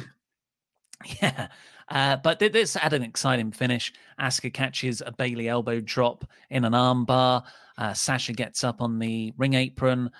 [1.21, 1.49] Yeah.
[1.89, 3.93] Uh, but th- this had an exciting finish.
[4.21, 7.45] Asuka catches a Bayley elbow drop in an armbar.
[7.79, 10.11] Uh, Sasha gets up on the ring apron.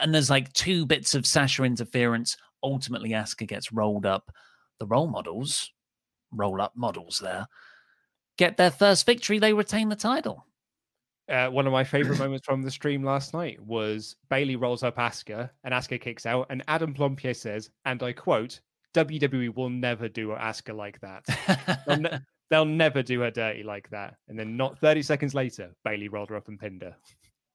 [0.00, 2.36] And there's like two bits of Sasha interference.
[2.62, 4.30] Ultimately, Asuka gets rolled up.
[4.80, 5.70] The role models,
[6.32, 7.46] roll up models there,
[8.38, 9.38] get their first victory.
[9.38, 10.46] They retain the title.
[11.28, 14.96] Uh, one of my favorite moments from the stream last night was Bayley rolls up
[14.96, 18.60] Asuka and Asuka kicks out, and Adam Blampied says, and I quote,
[18.94, 21.24] WWE will never do Asuka like that.
[21.86, 22.18] they'll, ne-
[22.50, 24.16] they'll never do her dirty like that.
[24.28, 26.96] And then not 30 seconds later, Bayley rolled her up and pinned her.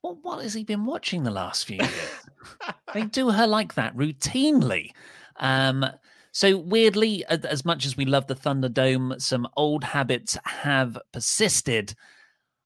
[0.04, 2.20] Well, what has he been watching the last few years?
[2.94, 4.92] they do her like that routinely.
[5.38, 5.86] Um,
[6.32, 11.96] so weirdly, as much as we love the Thunderdome, some old habits have persisted.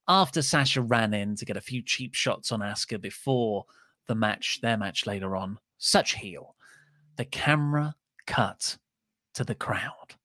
[0.08, 3.66] After Sasha ran in to get a few cheap shots on Asuka before
[4.08, 6.56] the match, their match later on, such heel.
[7.16, 7.96] The camera
[8.28, 8.78] cut
[9.36, 10.16] to the crowd.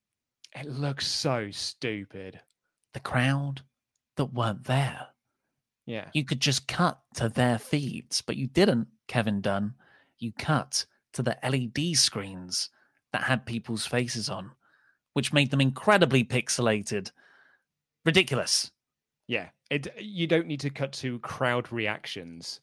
[0.54, 2.40] It looks so stupid.
[2.94, 3.62] The crowd
[4.16, 5.08] that weren't there.
[5.86, 6.08] Yeah.
[6.12, 9.74] You could just cut to their feeds, but you didn't, Kevin Dunn.
[10.18, 10.84] You cut
[11.14, 12.70] to the LED screens
[13.12, 14.50] that had people's faces on.
[15.14, 17.10] which made them incredibly pixelated.
[18.04, 18.70] Ridiculous.
[19.26, 19.88] Yeah, it.
[20.00, 22.60] You don't need to cut to crowd reactions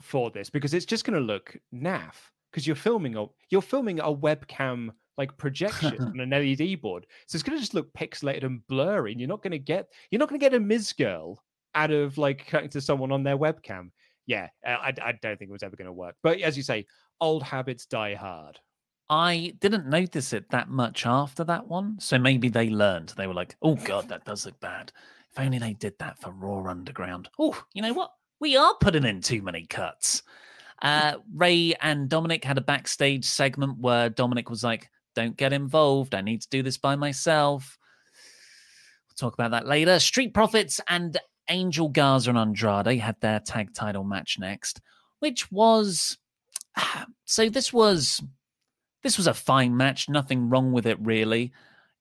[0.00, 4.00] for this because it's just going to look naff because you're filming a you're filming
[4.00, 4.88] a webcam
[5.18, 9.12] like projection on an LED board, so it's going to just look pixelated and blurry.
[9.12, 11.42] And you're not going to get you're not going to get a Miz girl
[11.74, 13.90] out of like cutting to someone on their webcam.
[14.24, 16.14] Yeah, uh, I, I don't think it was ever going to work.
[16.22, 16.86] But as you say,
[17.20, 18.58] old habits die hard.
[19.10, 21.98] I didn't notice it that much after that one.
[22.00, 23.12] So maybe they learned.
[23.16, 24.90] They were like, oh, God, that does look bad.
[25.30, 27.28] If only they did that for Raw Underground.
[27.38, 28.10] Oh, you know what?
[28.40, 30.24] We are putting in too many cuts.
[30.82, 36.14] Uh, Rey and Dominic had a backstage segment where Dominic was like, don't get involved.
[36.14, 37.78] I need to do this by myself.
[39.08, 39.98] We'll talk about that later.
[39.98, 41.18] Street Profits and
[41.48, 44.80] Angel Garza and Andrade had their tag title match next,
[45.20, 46.18] which was
[47.24, 48.22] so this was
[49.02, 51.52] this was a fine match, nothing wrong with it really.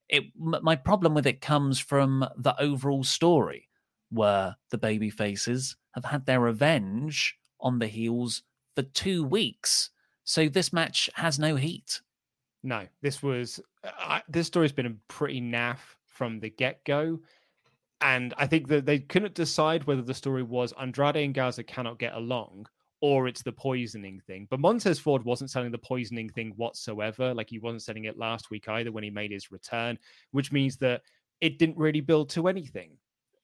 [0.09, 3.69] It my problem with it comes from the overall story
[4.09, 8.43] where the baby faces have had their revenge on the heels
[8.76, 9.89] for 2 weeks.
[10.23, 12.01] So this match has no heat.
[12.63, 17.19] No, this was uh, this story's been a pretty naff from the get-go
[18.01, 21.99] and I think that they couldn't decide whether the story was Andrade and Garza cannot
[21.99, 22.67] get along
[23.01, 24.47] or it's the poisoning thing.
[24.49, 27.34] But Montez Ford wasn't selling the poisoning thing whatsoever.
[27.34, 29.97] Like he wasn't selling it last week either when he made his return,
[30.32, 31.01] which means that
[31.41, 32.91] it didn't really build to anything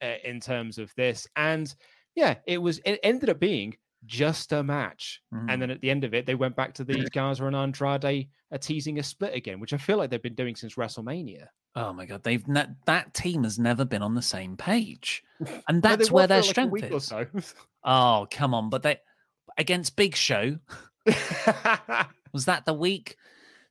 [0.01, 1.27] uh, in terms of this.
[1.35, 1.73] And
[2.15, 2.79] yeah, it was.
[2.85, 3.75] It ended up being
[4.05, 5.45] just a match, mm.
[5.49, 8.27] and then at the end of it, they went back to the Garza and Andrade
[8.51, 11.47] uh, teasing a split again, which I feel like they've been doing since WrestleMania.
[11.75, 15.23] Oh my god, they've ne- that team has never been on the same page,
[15.67, 17.05] and that's where their strength like is.
[17.05, 17.25] So.
[17.83, 18.97] oh come on, but they
[19.57, 20.57] against Big Show.
[22.33, 23.17] was that the week?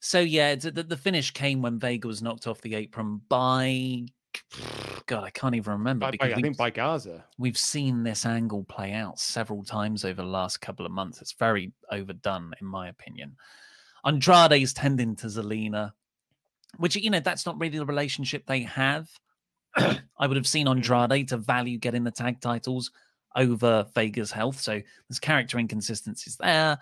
[0.01, 4.07] So yeah, the, the finish came when Vega was knocked off the apron by
[5.07, 6.07] God, I can't even remember.
[6.07, 7.25] By, because by, I think by Garza.
[7.39, 11.21] We've seen this angle play out several times over the last couple of months.
[11.21, 13.37] It's very overdone, in my opinion.
[14.05, 15.93] Andrade's tending to Zelina,
[16.79, 19.09] which you know that's not really the relationship they have.
[19.77, 20.73] I would have seen hmm.
[20.73, 22.91] Andrade to value getting the tag titles
[23.37, 24.61] over Vega's health.
[24.61, 26.79] So there's character inconsistencies there.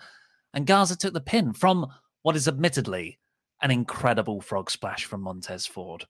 [0.53, 1.87] And Garza took the pin from
[2.23, 3.19] what is admittedly
[3.61, 6.05] an incredible frog splash from Montez Ford.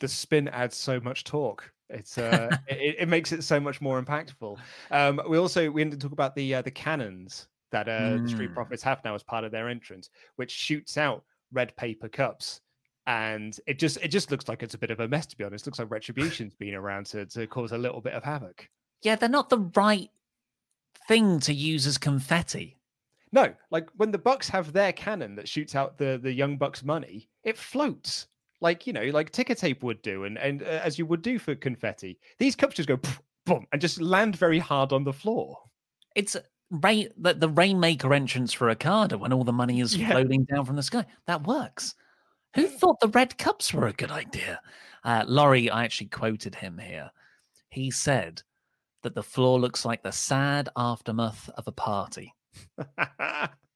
[0.00, 1.72] The spin adds so much torque.
[1.88, 4.58] It's uh, it, it, makes it so much more impactful.
[4.90, 8.22] Um, we also we didn't talk about the uh, the cannons that uh, mm.
[8.24, 12.08] the Street Profits have now as part of their entrance, which shoots out red paper
[12.08, 12.60] cups
[13.06, 15.44] and it just it just looks like it's a bit of a mess to be
[15.44, 15.66] honest.
[15.66, 18.68] It looks like Retribution's been around to to cause a little bit of havoc
[19.02, 20.10] yeah, they're not the right
[21.08, 22.76] thing to use as confetti.
[23.32, 26.82] No, like when the Bucks have their cannon that shoots out the the young Bucks
[26.82, 28.26] money, it floats
[28.60, 31.38] like you know, like ticker tape would do, and and uh, as you would do
[31.38, 32.18] for confetti.
[32.38, 32.98] These cups just go
[33.46, 35.58] boom and just land very hard on the floor.
[36.14, 36.36] It's
[36.70, 40.10] rain the, the rainmaker entrance for Okada when all the money is yeah.
[40.10, 41.06] floating down from the sky.
[41.26, 41.94] That works.
[42.54, 44.60] Who thought the red cups were a good idea?
[45.04, 47.10] Uh, Laurie, I actually quoted him here.
[47.70, 48.42] He said
[49.02, 52.34] that the floor looks like the sad aftermath of a party.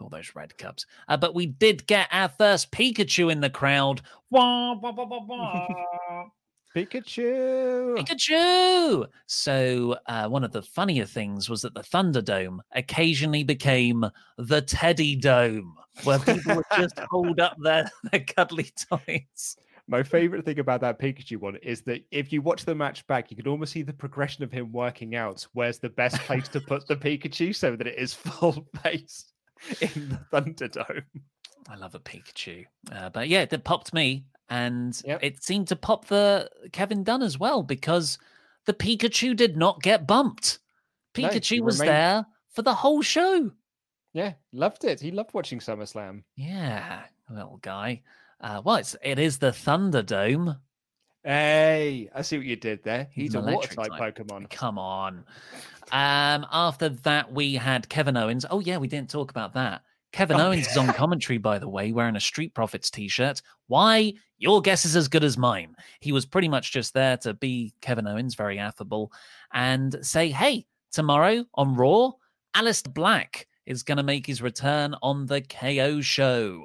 [0.00, 0.86] all those red cups.
[1.08, 4.02] Uh, but we did get our first Pikachu in the crowd.
[4.30, 6.24] Wah, wah, wah,
[6.76, 7.96] Pikachu!
[7.98, 9.06] Pikachu!
[9.26, 14.04] So, uh, one of the funnier things was that the Thunderdome occasionally became
[14.36, 15.74] the Teddy Dome,
[16.04, 19.56] where people would just hold up their, their cuddly toys.
[19.90, 23.30] My favorite thing about that Pikachu one is that if you watch the match back,
[23.30, 25.46] you can almost see the progression of him working out.
[25.54, 29.32] Where's the best place to put the Pikachu so that it is full face
[29.80, 31.04] in the Thunderdome?
[31.68, 35.20] I love a Pikachu, uh, but yeah, it popped me, and yep.
[35.22, 38.18] it seemed to pop the Kevin Dunn as well because
[38.64, 40.60] the Pikachu did not get bumped.
[41.14, 41.94] Pikachu no, was remained...
[41.94, 43.50] there for the whole show.
[44.14, 45.00] Yeah, loved it.
[45.00, 46.22] He loved watching SummerSlam.
[46.36, 48.02] Yeah, little guy.
[48.40, 50.58] Uh, well, it's, it is the Thunderdome.
[51.24, 53.08] Hey, I see what you did there.
[53.12, 54.48] He's, He's a water type, Pokemon.
[54.50, 55.24] Come on.
[55.92, 58.44] Um, after that, we had Kevin Owens.
[58.50, 59.82] Oh, yeah, we didn't talk about that.
[60.12, 60.70] Kevin oh, Owens yeah.
[60.70, 63.42] is on commentary, by the way, wearing a Street Profits t shirt.
[63.66, 64.14] Why?
[64.38, 65.74] Your guess is as good as mine.
[66.00, 69.12] He was pretty much just there to be Kevin Owens, very affable,
[69.52, 72.12] and say, hey, tomorrow on Raw,
[72.54, 76.64] Aleister Black is going to make his return on the KO show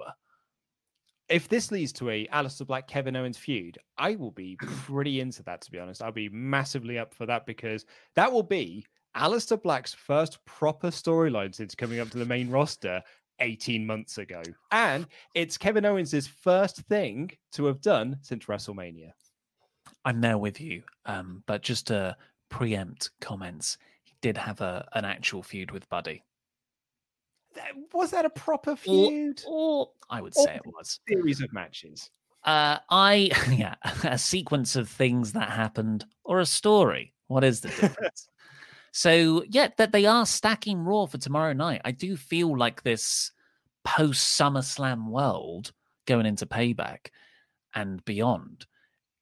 [1.30, 4.56] if this leads to a Aleister Black Kevin Owens feud, I will be
[4.86, 5.62] pretty into that.
[5.62, 8.86] To be honest, I'll be massively up for that because that will be
[9.16, 13.02] Aleister Black's first proper storyline since coming up to the main roster,
[13.40, 14.42] 18 months ago.
[14.72, 19.12] And it's Kevin Owens' first thing to have done since WrestleMania.
[20.06, 20.84] I'm there with you.
[21.06, 22.16] Um, but just to
[22.50, 26.24] preempt comments, he did have a an actual feud with Buddy.
[27.94, 29.44] Was that a proper feud?
[29.46, 31.00] Or, or I would say it was.
[31.08, 32.10] Series of matches.
[32.44, 37.14] Uh, I yeah, a sequence of things that happened or a story.
[37.28, 38.28] What is the difference?
[38.94, 41.82] so yeah, that they are stacking Raw for tomorrow night.
[41.84, 43.32] I do feel like this
[43.84, 45.74] post SummerSlam world
[46.06, 47.08] going into Payback
[47.74, 48.68] and beyond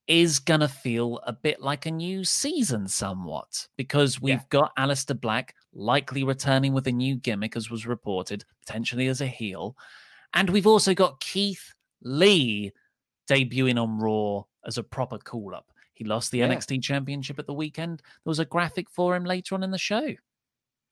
[0.07, 4.41] is gonna feel a bit like a new season, somewhat, because we've yeah.
[4.49, 9.27] got Aleister Black likely returning with a new gimmick, as was reported, potentially as a
[9.27, 9.77] heel,
[10.33, 12.73] and we've also got Keith Lee
[13.29, 15.70] debuting on Raw as a proper call up.
[15.93, 16.49] He lost the yeah.
[16.49, 17.99] NXT Championship at the weekend.
[17.99, 20.15] There was a graphic for him later on in the show.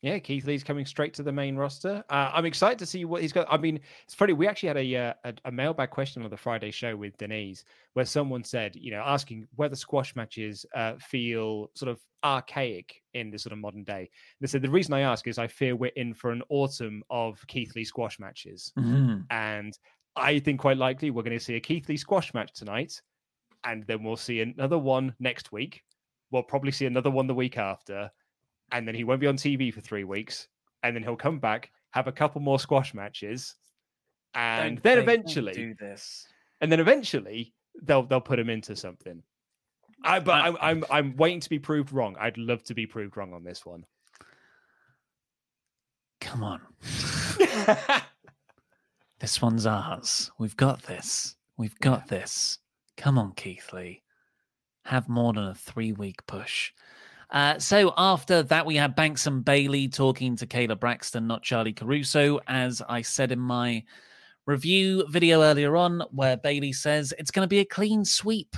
[0.02, 2.04] Yeah, Keith Lee's coming straight to the main roster.
[2.10, 3.48] Uh, I'm excited to see what he's got.
[3.50, 4.32] I mean, it's funny.
[4.32, 7.66] We actually had a, uh, a, a mailbag question on the Friday show with Denise,
[7.94, 13.30] where someone said, you know, asking whether squash matches uh, feel sort of archaic in
[13.30, 14.10] this sort of modern day.
[14.40, 17.46] They said the reason I ask is I fear we're in for an autumn of
[17.48, 19.22] Keith Lee squash matches, mm-hmm.
[19.32, 19.78] and
[20.16, 23.02] I think quite likely we're going to see a Keith Lee squash match tonight,
[23.64, 25.84] and then we'll see another one next week.
[26.32, 28.12] We'll probably see another one the week after,
[28.72, 30.48] and then he won't be on TV for three weeks,
[30.84, 33.56] and then he'll come back, have a couple more squash matches,
[34.36, 36.28] and Don't then don't eventually do this.
[36.62, 37.54] and then eventually
[37.84, 39.24] they'll they'll put him into something.
[40.04, 42.16] I but I'm I'm I'm waiting to be proved wrong.
[42.20, 43.86] I'd love to be proved wrong on this one.
[46.22, 46.62] Come on.
[49.20, 50.32] this one's ours.
[50.38, 51.36] We've got this.
[51.58, 52.60] We've got this.
[53.00, 54.04] Come on, Keith Lee.
[54.84, 56.74] Have more than a three week push.
[57.32, 61.72] Uh, so after that, we had Banks and Bayley talking to Kayla Braxton, not Charly
[61.72, 63.86] Caruso, as I said in my
[64.46, 68.58] review video earlier on, where Bayley says it's going to be a clean sweep,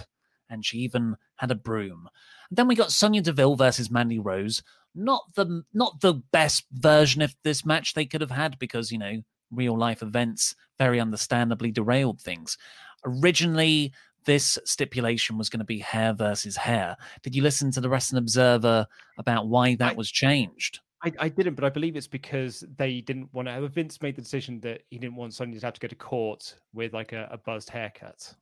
[0.49, 2.09] and she even had a broom.
[2.49, 4.63] then we got Sonya Deville versus Mandy Rose.
[4.95, 8.97] Not the not the best version of this match they could have had because you
[8.97, 9.21] know
[9.51, 12.57] real life events very understandably derailed things.
[13.05, 13.93] Originally,
[14.25, 16.95] this stipulation was going to be hair versus hair.
[17.23, 18.85] Did you listen to the Wrestling Observer
[19.17, 20.79] about why that was changed?
[21.03, 23.67] I, I didn't, but I believe it's because they didn't want to.
[23.67, 26.55] Vince made the decision that he didn't want Sonya to have to go to court
[26.73, 28.33] with like a, a buzzed haircut.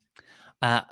[0.60, 0.82] Uh,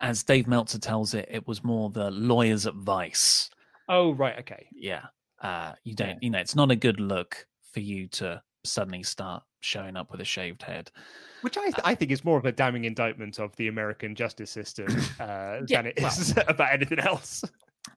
[0.00, 3.50] as Dave Meltzer tells it, it was more the lawyer's advice.
[3.88, 4.38] Oh, right.
[4.38, 4.66] Okay.
[4.72, 5.02] Yeah.
[5.42, 8.42] Uh, you don't, you know, it's not a good look for you to
[8.72, 10.90] suddenly start showing up with a shaved head.
[11.42, 14.50] Which I, th- I think is more of a damning indictment of the American justice
[14.50, 14.86] system
[15.20, 17.44] uh, Yeah, than it is about anything else.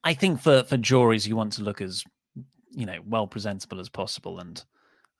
[0.03, 2.03] I think for for juries, you want to look as
[2.71, 4.63] you know well presentable as possible, and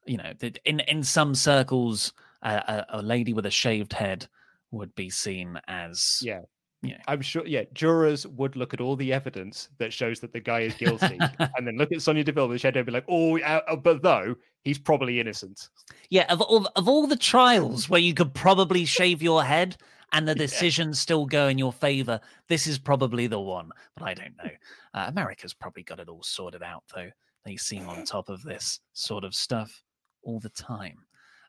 [0.06, 0.32] you know
[0.66, 4.28] in in some circles, uh, a, a lady with a shaved head
[4.72, 6.42] would be seen as Yeah.
[6.84, 6.98] Yeah.
[7.08, 7.46] I'm sure.
[7.46, 11.20] Yeah, jurors would look at all the evidence that shows that the guy is guilty,
[11.40, 13.76] and then look at Sonya Deville with the shadow and be like, "Oh, uh, uh,
[13.76, 15.70] but though he's probably innocent."
[16.10, 19.78] Yeah, of all of all the trials where you could probably shave your head
[20.12, 23.70] and the decisions still go in your favor, this is probably the one.
[23.96, 24.50] But I don't know.
[24.96, 27.12] Uh, America's probably got it all sorted out, though.
[27.46, 29.84] They seem on top of this sort of stuff
[30.24, 30.98] all the time.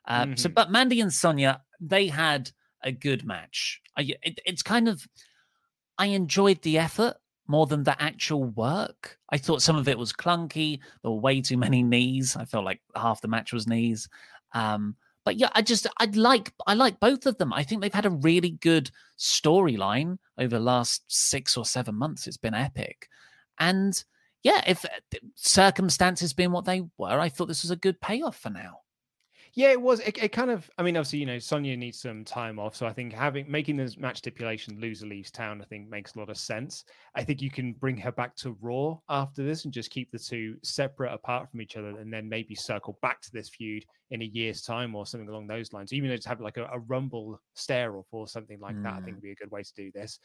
[0.05, 0.53] Uh, So, Mhm.
[0.53, 2.51] but Mandy and Sonia, they had
[2.83, 3.81] a good match.
[3.97, 5.07] I, it, it's kind of,
[5.97, 7.15] I enjoyed the effort
[7.47, 9.17] more than the actual work.
[9.29, 10.79] I thought some of it was clunky.
[11.01, 12.35] There were way too many knees.
[12.35, 14.07] I felt like half the match was knees.
[14.53, 17.53] Um, but yeah, I just I'd like I like both of them.
[17.53, 22.27] I think they've had a really good storyline over the last six or seven months.
[22.27, 23.07] It's been epic,
[23.57, 24.03] and
[24.43, 24.89] yeah, if uh,
[25.35, 28.79] circumstances being what they were, I thought this was a good payoff for now.
[29.55, 29.99] Yeah, it was.
[29.99, 30.67] It, it kind of.
[30.79, 33.77] I mean, obviously, you know, Sonya needs some time off, so I think having making
[33.77, 36.83] this match stipulation loser leaves town, I think makes a lot of sense.
[37.13, 40.17] I think you can bring her back to Raw after this and just keep the
[40.17, 44.23] two separate apart from each other, and then maybe circle back to this feud in
[44.23, 45.93] a year's time or something along those lines.
[45.93, 49.01] Even though just have like a, a Rumble stare off or something like that, I
[49.01, 49.17] think Mm.
[49.17, 50.17] would be a good way to do this.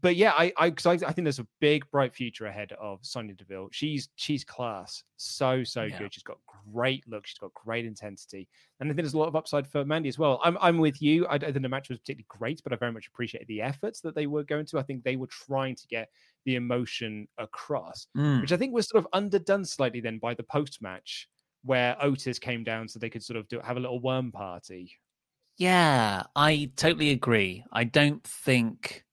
[0.00, 3.04] But yeah, I I, 'cause I I think there's a big bright future ahead of
[3.04, 3.68] Sonya Deville.
[3.72, 5.98] She's she's class, so so Yeah.
[5.98, 6.14] good.
[6.14, 6.38] She's got
[6.72, 7.26] great look.
[7.26, 8.48] She's got great intensity.
[8.80, 10.40] And I think there's a lot of upside for Mandy as well.
[10.44, 11.26] I'm I'm with you.
[11.28, 14.00] I don't think the match was particularly great, but I very much appreciated the efforts
[14.02, 14.78] that they were going to.
[14.78, 16.10] I think they were trying to get
[16.44, 18.40] the emotion across, Mm.
[18.42, 21.28] which I think was sort of underdone slightly then by the post match
[21.62, 24.92] where Otis came down so they could sort of do have a little worm party.
[25.56, 27.64] Yeah, I totally agree.
[27.72, 29.04] I don't think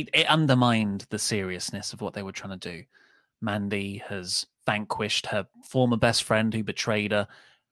[0.00, 2.84] it, it undermined the seriousness of what they were trying to do.
[3.40, 7.26] Mandy has vanquished her former best friend who betrayed her.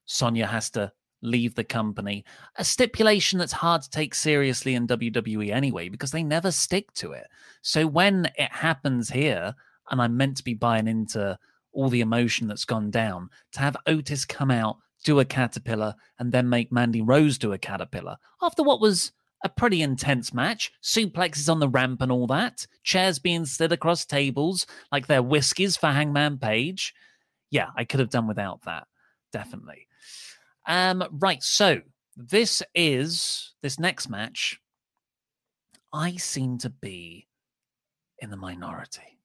[0.07, 2.25] Sonya has to leave the company.
[2.57, 7.13] A stipulation that's hard to take seriously in WWE anyway, because they never stick to
[7.13, 7.27] it.
[7.63, 9.55] So when it happens here,
[9.91, 11.39] and I'm meant to be buying into
[11.73, 16.33] all the emotion that's gone down, to have Otis come out, do a caterpillar, and
[16.33, 19.13] then make Mandy Rose do a caterpillar after what was
[19.47, 20.73] a pretty intense match.
[20.83, 22.67] Suplexes on the ramp and all that.
[22.83, 26.93] Chairs being slid across tables like they're whiskies for Hangman Page.
[27.51, 28.87] Yeah, I could have done without that.
[29.33, 29.87] Definitely.
[30.67, 31.81] Um, right, so
[32.17, 34.61] this is this next match.
[35.93, 37.29] I seem to be
[38.19, 39.21] in the minority.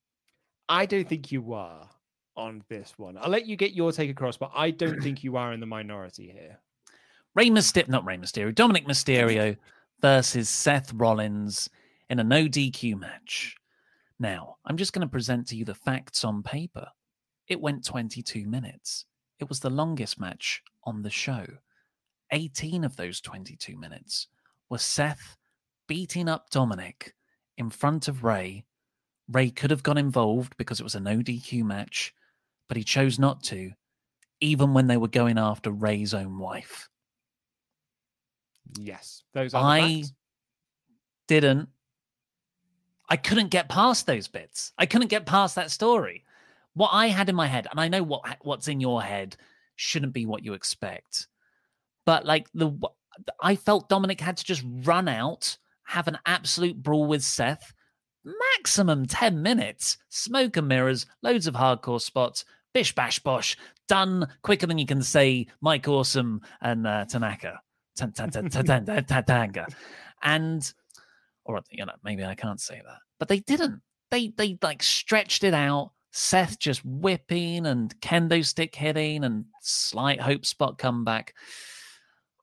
[0.70, 1.90] I don't think you are
[2.38, 3.18] on this one.
[3.18, 5.66] I'll let you get your take across, but I don't think you are in the
[5.66, 6.60] minority here.
[7.34, 9.58] Rey Mysterio, not Rey Mysterio, Dominic Mysterio
[10.02, 11.70] versus Seth Rollins
[12.10, 13.56] in a no DQ match.
[14.20, 16.88] Now, I'm just going to present to you the facts on paper.
[17.48, 19.06] It went 22 minutes.
[19.40, 21.46] It was the longest match on the show.
[22.32, 24.28] 18 of those 22 minutes
[24.70, 25.38] were Seth
[25.88, 27.14] beating up Dominic
[27.58, 28.64] in front of Rey.
[29.30, 32.14] Rey could have got involved because it was a no DQ match,
[32.68, 33.72] but he chose not to,
[34.40, 36.90] even when they were going after Rey's own wife.
[38.80, 40.04] Yes, those are I
[41.28, 41.70] didn't.
[43.10, 44.72] I couldn't get past those bits.
[44.78, 46.24] I couldn't get past that story.
[46.74, 49.36] What I had in my head, and I know what what's in your head
[49.76, 51.28] shouldn't be what you expect,
[52.06, 52.72] but like the
[53.42, 57.74] I felt Dominic had to just run out, have an absolute brawl with Seth,
[58.24, 63.58] maximum ten minutes, smoke and mirrors, loads of hardcore spots, bish bash bosh,
[63.90, 67.60] done quicker than you can say Mike Awesome and uh, Tanaka.
[70.24, 70.72] And
[71.46, 73.00] or you know, maybe I can't say that.
[73.20, 73.82] But they didn't.
[74.10, 75.92] They they like stretched it out.
[76.12, 81.34] Seth just whipping and kendo stick hitting and slight hope spot comeback.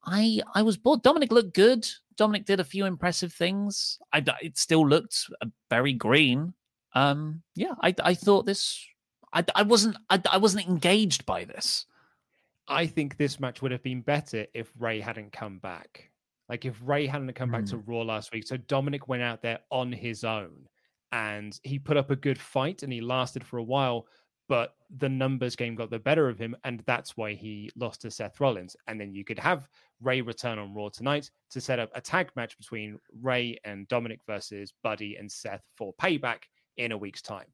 [0.05, 1.03] I I was bored.
[1.03, 1.87] Dominic looked good.
[2.17, 3.99] Dominic did a few impressive things.
[4.13, 6.55] I it still looked uh, very green.
[6.95, 8.85] Um, yeah, I I thought this.
[9.33, 11.85] I I wasn't I, I wasn't engaged by this.
[12.69, 16.11] I think this match would have been better if Rey hadn't come back.
[16.49, 17.71] Like if Rey hadn't come back mm.
[17.71, 17.91] to hmm.
[17.91, 18.47] Raw last week.
[18.47, 20.69] So Dominic went out there on his own
[21.13, 24.07] and he put up a good fight and he lasted for a while,
[24.49, 26.57] but the numbers game got the better of him.
[26.65, 28.77] And that's why he lost to Seth Rollins.
[28.87, 29.69] And then you could have
[30.01, 34.21] Rey return on Raw tonight to set up a tag match between Rey and Dominic
[34.27, 36.45] versus Buddy and Seth for payback
[36.77, 37.47] in a week's time.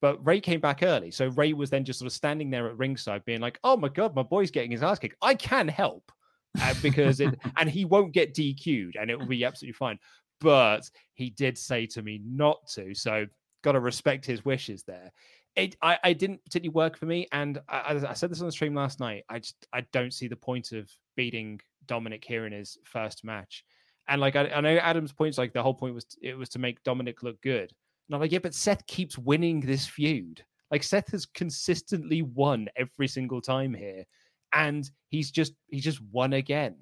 [0.00, 1.10] But Rey came back early.
[1.10, 3.88] So Rey was then just sort of standing there at ringside being like, oh my
[3.88, 5.16] God, my boy's getting his ass kicked.
[5.22, 6.12] I can help.
[6.60, 9.98] Uh, because it, and he won't get DQ'd and it will be absolutely fine.
[10.40, 12.94] But he did say to me not to.
[12.94, 13.26] So
[13.62, 15.12] got to respect his wishes there.
[15.54, 17.26] It, I, I didn't particularly work for me.
[17.32, 19.24] And I, I said this on the stream last night.
[19.28, 23.64] I just, I don't see the point of beating Dominic here in his first match.
[24.08, 26.58] And like, I, I know Adam's points, like the whole point was, it was to
[26.58, 27.72] make Dominic look good.
[28.08, 30.44] And I'm like, yeah, but Seth keeps winning this feud.
[30.70, 34.04] Like Seth has consistently won every single time here,
[34.52, 36.76] and he's just he's just won again.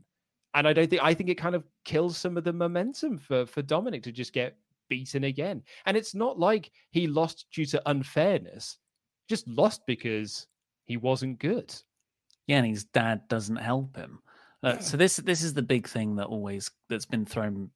[0.54, 3.44] And I don't think I think it kind of kills some of the momentum for
[3.44, 4.56] for Dominic to just get
[4.88, 5.62] beaten again.
[5.86, 8.78] And it's not like he lost due to unfairness;
[9.28, 10.46] just lost because
[10.84, 11.74] he wasn't good.
[12.46, 14.20] Yeah, and his dad doesn't help him.
[14.62, 17.70] Uh, so this this is the big thing that always that's been thrown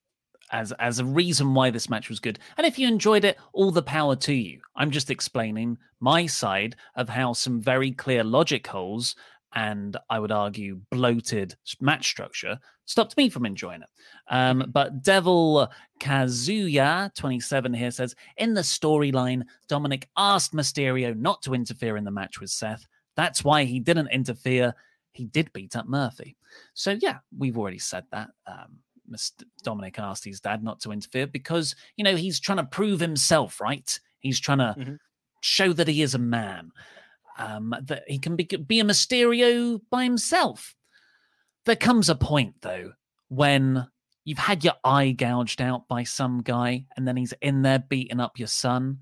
[0.53, 2.38] as as a reason why this match was good.
[2.57, 4.61] And if you enjoyed it, all the power to you.
[4.76, 9.16] I'm just explaining my side of how some very clear logic holes
[9.55, 13.88] and I would argue bloated match structure stopped me from enjoying it.
[14.28, 14.70] Um, mm-hmm.
[14.70, 15.70] but Devil
[16.01, 22.11] Kazuya 27 here says in the storyline, Dominic asked Mysterio not to interfere in the
[22.11, 22.86] match with Seth.
[23.16, 24.74] That's why he didn't interfere.
[25.12, 26.36] He did beat up Murphy.
[26.74, 28.28] So yeah, we've already said that.
[28.46, 28.78] Um.
[29.62, 33.61] Dominic asked his dad not to interfere because, you know, he's trying to prove himself,
[33.61, 33.98] right?
[34.20, 34.94] He's trying to mm-hmm.
[35.40, 36.70] show that he is a man,
[37.38, 40.74] um, that he can be, be a Mysterio by himself.
[41.64, 42.92] There comes a point, though,
[43.28, 43.86] when
[44.24, 48.20] you've had your eye gouged out by some guy and then he's in there beating
[48.20, 48.98] up your son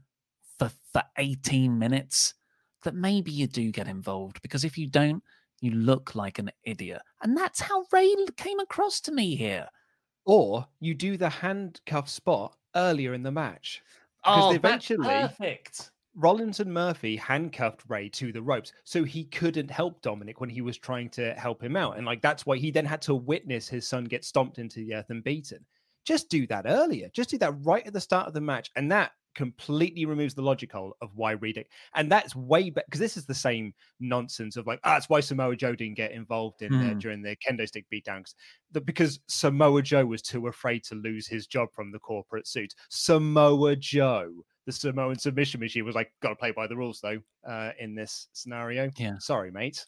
[0.59, 2.35] for, for 18 minutes,
[2.83, 5.23] that maybe you do get involved because if you don't,
[5.61, 7.03] you look like an idiot.
[7.23, 9.69] And that's how Rey came across to me here.
[10.27, 13.83] Or you do the handcuff spot earlier in the match.
[14.23, 15.93] Because oh, eventually, perfect.
[16.17, 20.63] Rollins and Murphy handcuffed Rey to the ropes, so he couldn't help Dominic when he
[20.63, 23.69] was trying to help him out, and like that's why he then had to witness
[23.69, 25.65] his son get stomped into the earth and beaten.
[26.05, 27.09] Just do that earlier.
[27.13, 30.43] Just do that right at the start of the match, and that completely removes the
[30.43, 31.65] logic hole of why Reed
[31.95, 35.21] and that's way better because this is the same nonsense of like ah, that's why
[35.21, 37.01] Samoa Joe didn't get involved in mm.
[37.01, 38.35] during the kendo stick beatdowns
[38.85, 42.75] because Samoa Joe was too afraid to lose his job from the corporate suit.
[42.91, 44.33] Samoa Joe,
[44.67, 47.19] the Samoan submission machine, was like, got to play by the rules though
[47.49, 48.91] uh, in this scenario.
[48.97, 49.87] Yeah, sorry, mate.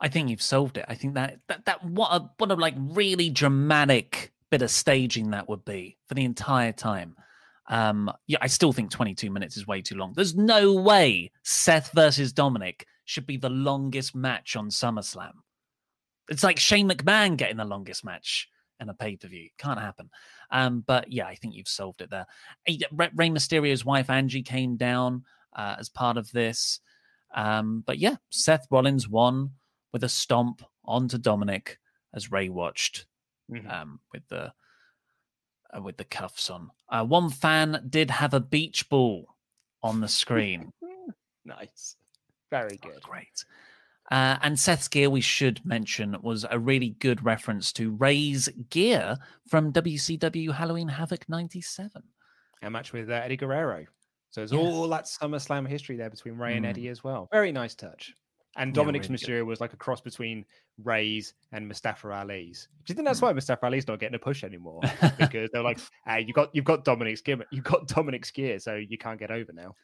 [0.00, 0.84] I think you've solved it.
[0.88, 5.30] I think that that that what a what a like really dramatic bit of staging
[5.30, 7.16] that would be for the entire time.
[7.68, 10.12] Um, yeah, I still think 22 minutes is way too long.
[10.14, 15.32] There's no way Seth versus Dominic should be the longest match on SummerSlam.
[16.28, 18.48] It's like Shane McMahon getting the longest match
[18.80, 19.48] in a pay per view.
[19.58, 20.10] Can't happen.
[20.50, 22.26] Um, but yeah, I think you've solved it there.
[22.92, 26.80] Rey Mysterio's wife Angie came down uh, as part of this.
[27.34, 29.50] Um, but yeah, Seth Rollins won
[29.92, 31.78] with a stomp onto Dominic
[32.14, 33.06] as Rey watched
[33.50, 33.68] mm-hmm.
[33.70, 34.52] um, with the
[35.80, 36.70] with the cuffs on.
[36.88, 39.34] Uh, one fan did have a beach ball
[39.82, 40.72] on the screen.
[41.44, 41.96] nice.
[42.50, 43.00] Very good.
[43.04, 43.44] Oh, great.
[44.10, 49.16] Uh, and Seth's gear, we should mention, was a really good reference to Rey's gear
[49.48, 52.02] from WCW Halloween Havoc 97.
[52.62, 53.86] A match with uh, Eddie Guerrero.
[54.30, 56.58] So there's all that SummerSlam history there between Rey mm.
[56.58, 57.28] and Eddie as well.
[57.32, 58.14] Very nice touch.
[58.56, 60.44] And Dominic's yeah, really Mysterio was like a cross between
[60.84, 62.68] Rey's and Mustafa Ali's.
[62.84, 63.24] Do you think that's mm.
[63.24, 64.80] why Mustafa Ali's not getting a push anymore?
[65.18, 68.74] because they're like, hey, you got you've got Dominic's gear, you got Dominic's gear, so
[68.74, 69.74] you can't get over now.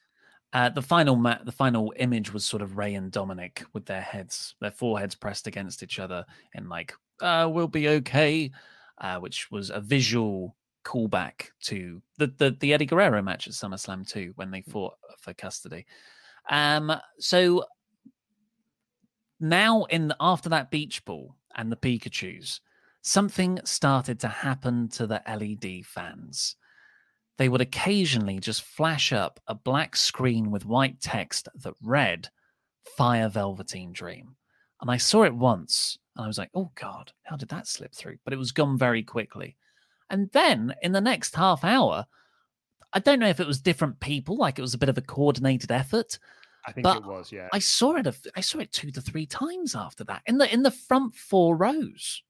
[0.53, 4.01] Uh, the final ma- the final image was sort of Rey and Dominic with their
[4.01, 8.51] heads, their foreheads pressed against each other, and like uh, "We'll be okay,"
[8.99, 14.09] uh, which was a visual callback to the, the the Eddie Guerrero match at SummerSlam
[14.09, 14.73] 2 when they mm.
[14.73, 15.85] fought for custody.
[16.49, 17.65] Um, so
[19.41, 22.61] now in the, after that beach ball and the Pikachu's,
[23.03, 26.57] something started to happen to the LED fans.
[27.37, 32.29] They would occasionally just flash up a black screen with white text that read
[32.97, 34.37] Fire Velveteen Dream.
[34.81, 37.95] And I saw it once and I was like, oh God, how did that slip
[37.95, 38.19] through?
[38.25, 39.57] But it was gone very quickly.
[40.11, 42.07] And then in the next half hour,
[42.93, 45.03] I don't know if it was different people, like it was a bit of a
[45.03, 46.19] coordinated effort,
[46.69, 47.49] I think but it was, yeah.
[47.53, 48.07] I saw it.
[48.07, 51.15] A, I saw it two to three times after that in the in the front
[51.15, 52.23] four rows.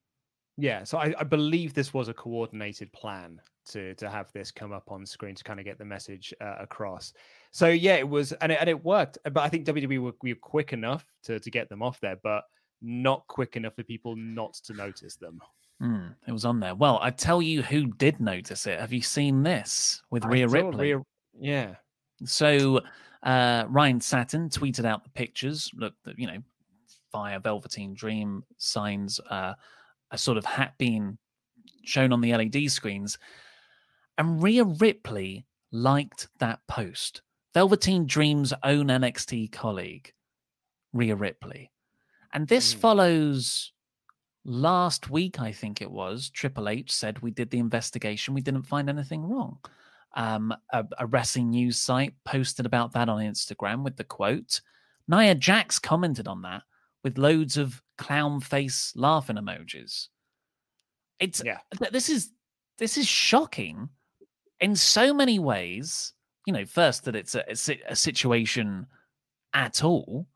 [0.56, 4.72] Yeah, so I, I believe this was a coordinated plan to to have this come
[4.72, 7.12] up on screen to kind of get the message uh, across.
[7.50, 9.18] So yeah, it was, and it, and it worked.
[9.24, 12.44] But I think WWE were, were quick enough to to get them off there, but
[12.80, 15.40] not quick enough for people not to notice them.
[15.82, 16.74] Mm, it was on there.
[16.74, 18.80] Well, I tell you who did notice it.
[18.80, 20.94] Have you seen this with Rhea Ripley?
[20.94, 21.02] Rhea,
[21.38, 21.74] yeah.
[22.24, 22.80] So
[23.22, 25.70] uh, Ryan Satin tweeted out the pictures.
[25.74, 26.38] Look, you know,
[27.12, 29.54] via Velveteen Dream signs uh,
[30.10, 31.18] a sort of hat being
[31.84, 33.18] shown on the LED screens.
[34.16, 37.22] And Rhea Ripley liked that post.
[37.54, 40.12] Velveteen Dream's own NXT colleague,
[40.92, 41.70] Rhea Ripley.
[42.32, 42.78] And this mm.
[42.78, 43.72] follows
[44.44, 46.30] last week, I think it was.
[46.30, 49.58] Triple H said we did the investigation, we didn't find anything wrong
[50.14, 54.60] um, a, a, wrestling news site posted about that on Instagram with the quote.
[55.06, 56.62] Nia Jax commented on that
[57.04, 60.08] with loads of clown face laughing emojis.
[61.20, 61.58] It's yeah.
[61.92, 62.30] This is
[62.78, 63.88] this is shocking
[64.60, 66.12] in so many ways.
[66.46, 67.44] You know, first that it's a,
[67.88, 68.86] a situation
[69.52, 70.26] at all.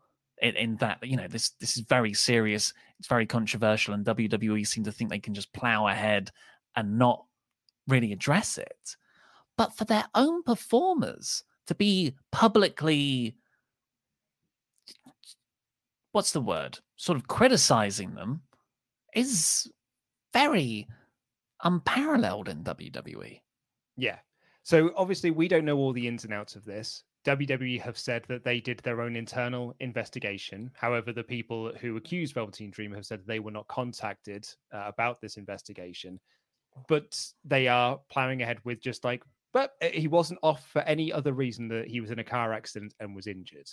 [0.43, 2.73] In, in that you know this this is very serious.
[2.99, 6.31] It's very controversial, and WWE seem to think they can just plow ahead
[6.75, 7.25] and not
[7.89, 8.97] really address it
[9.57, 13.37] but for their own performers to be publicly
[16.13, 18.43] what's the word sort of criticizing them
[19.15, 19.71] is
[20.33, 20.87] very
[21.65, 23.41] unparalleled in WWE.
[23.97, 24.19] Yeah.
[24.63, 27.05] So obviously we don't know all the ins and outs of this.
[27.25, 30.71] WWE have said that they did their own internal investigation.
[30.75, 35.21] However, the people who accused Velveteen Dream have said they were not contacted uh, about
[35.21, 36.19] this investigation,
[36.89, 39.23] but they are plowing ahead with just like
[39.53, 42.53] but uh, he wasn't off for any other reason that he was in a car
[42.53, 43.69] accident and was injured.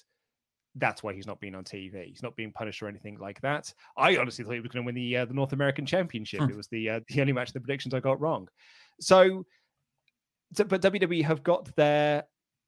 [0.76, 2.06] That's why he's not being on TV.
[2.06, 3.74] He's not being punished or anything like that.
[3.98, 6.42] I honestly thought he was going to win the uh, the North American Championship.
[6.42, 6.50] Hmm.
[6.50, 8.48] It was the uh, the only match the predictions I got wrong.
[9.00, 9.46] So,
[10.54, 12.24] so but WWE have got their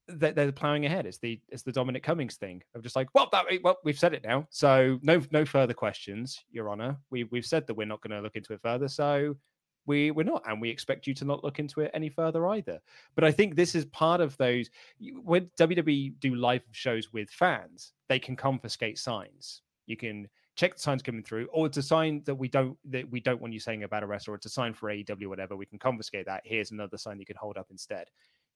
[0.07, 1.05] they're, they're plowing ahead.
[1.05, 4.13] It's the it's the Dominic Cummings thing of just like, well, that well, we've said
[4.13, 6.97] it now, so no no further questions, Your Honor.
[7.09, 9.35] We we've said that we're not going to look into it further, so
[9.85, 12.79] we we're not and we expect you to not look into it any further either.
[13.15, 14.69] But i think this is part of those
[15.23, 19.61] when wwe do live shows with fans they can confiscate signs.
[19.87, 23.09] You can check the signs coming through or it's a sign that we don't that
[23.09, 25.55] we don't want you saying about a wrestler or it's a sign for aew whatever
[25.55, 26.41] we can confiscate that.
[26.45, 28.07] Here's another sign you can hold up instead.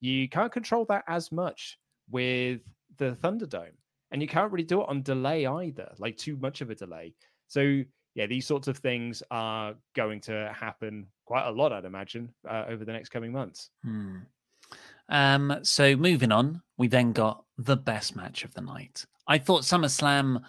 [0.02, 2.62] You can't control that as much with
[2.98, 3.78] the Thunderdome,
[4.12, 7.14] and you can't really do it on delay either, like too much of a delay.
[7.48, 12.34] So yeah, these sorts of things are going to happen quite a lot, I'd imagine,
[12.50, 13.70] uh, over the next coming months.
[13.84, 14.18] Hmm.
[15.10, 19.06] Um, so moving on, we then got the best match of the night.
[19.28, 20.42] I thought SummerSlam,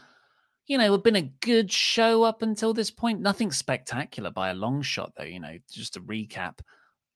[0.67, 3.21] you know, had been a good show up until this point.
[3.21, 5.25] Nothing spectacular by a long shot, though.
[5.25, 6.59] You know, just to recap,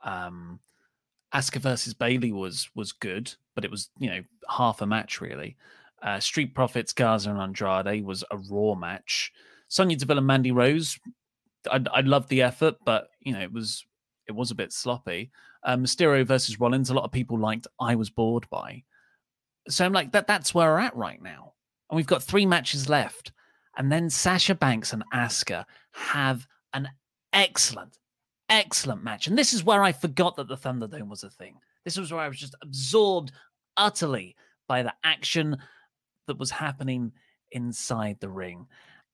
[0.03, 0.61] um,
[1.35, 5.57] Asuka versus Bayley was was good, but it was you know half a match really.
[6.03, 9.33] Uh, Street Profits, Garza and Andrade was a raw match.
[9.69, 10.99] Sonya Deville and Mandy Rose,
[11.71, 13.85] I, I loved the effort, but you know it was
[14.27, 15.31] it was a bit sloppy.
[15.65, 17.67] Uh, Mysterio versus Rollins, a lot of people liked.
[17.81, 18.85] I was bored by.
[19.69, 20.27] So I'm like that.
[20.27, 21.55] That's where we're at right now,
[21.91, 23.33] and we've got three matches left,
[23.77, 26.89] and then Sasha Banks and Asuka have an
[27.33, 27.99] excellent,
[28.49, 29.27] excellent match.
[29.27, 31.57] And this is where I forgot that the Thunderdome was a thing.
[31.85, 33.33] This was where I was just absorbed
[33.77, 34.37] utterly
[34.69, 35.57] by the action
[36.27, 37.13] that was happening
[37.53, 38.67] inside the ring.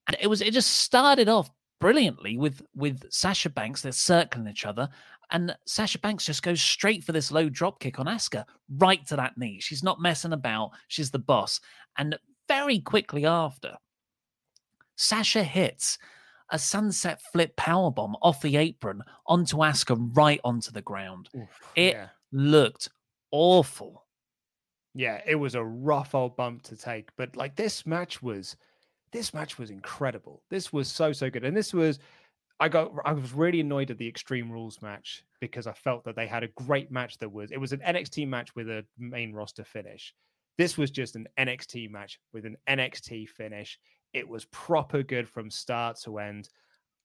[0.06, 3.82] And it was it just started off brilliantly with with Sasha Banks.
[3.82, 4.88] They're circling each other,
[5.30, 8.44] and Sasha Banks just goes straight for this low drop kick on Asuka,
[8.78, 9.58] right to that knee.
[9.60, 10.70] She's not messing about.
[10.88, 11.60] She's the boss.
[11.98, 12.18] And
[12.48, 13.76] very quickly after,
[14.96, 15.98] Sasha hits
[16.50, 21.28] a sunset flip powerbomb off the apron onto Asuka right onto the ground.
[21.36, 22.08] Oof, it yeah.
[22.32, 22.88] looked
[23.32, 24.04] awful.
[24.94, 28.56] Yeah, it was a rough old bump to take, but like this match was
[29.16, 30.42] this match was incredible.
[30.50, 31.44] This was so so good.
[31.44, 31.98] And this was
[32.60, 36.16] I got I was really annoyed at the Extreme Rules match because I felt that
[36.16, 39.32] they had a great match that was it was an NXT match with a main
[39.32, 40.14] roster finish.
[40.58, 43.78] This was just an NXT match with an NXT finish.
[44.12, 46.50] It was proper good from start to end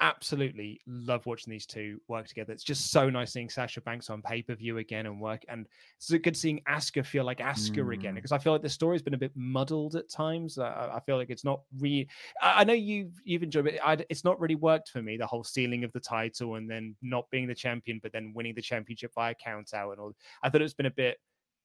[0.01, 2.51] absolutely love watching these two work together.
[2.51, 5.67] It's just so nice seeing Sasha Banks on pay per view again and work, and
[5.97, 7.93] it's good seeing Asuka feel like Asuka mm.
[7.93, 10.57] again because I feel like the story's been a bit muddled at times.
[10.57, 12.09] Uh, I feel like it's not really.
[12.41, 13.79] I know you've you've enjoyed it.
[13.83, 15.15] I, it's not really worked for me.
[15.15, 18.55] The whole stealing of the title and then not being the champion, but then winning
[18.55, 20.13] the championship via count out and all.
[20.43, 21.17] I thought it's been a bit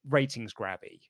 [0.07, 1.01] ratings grabby.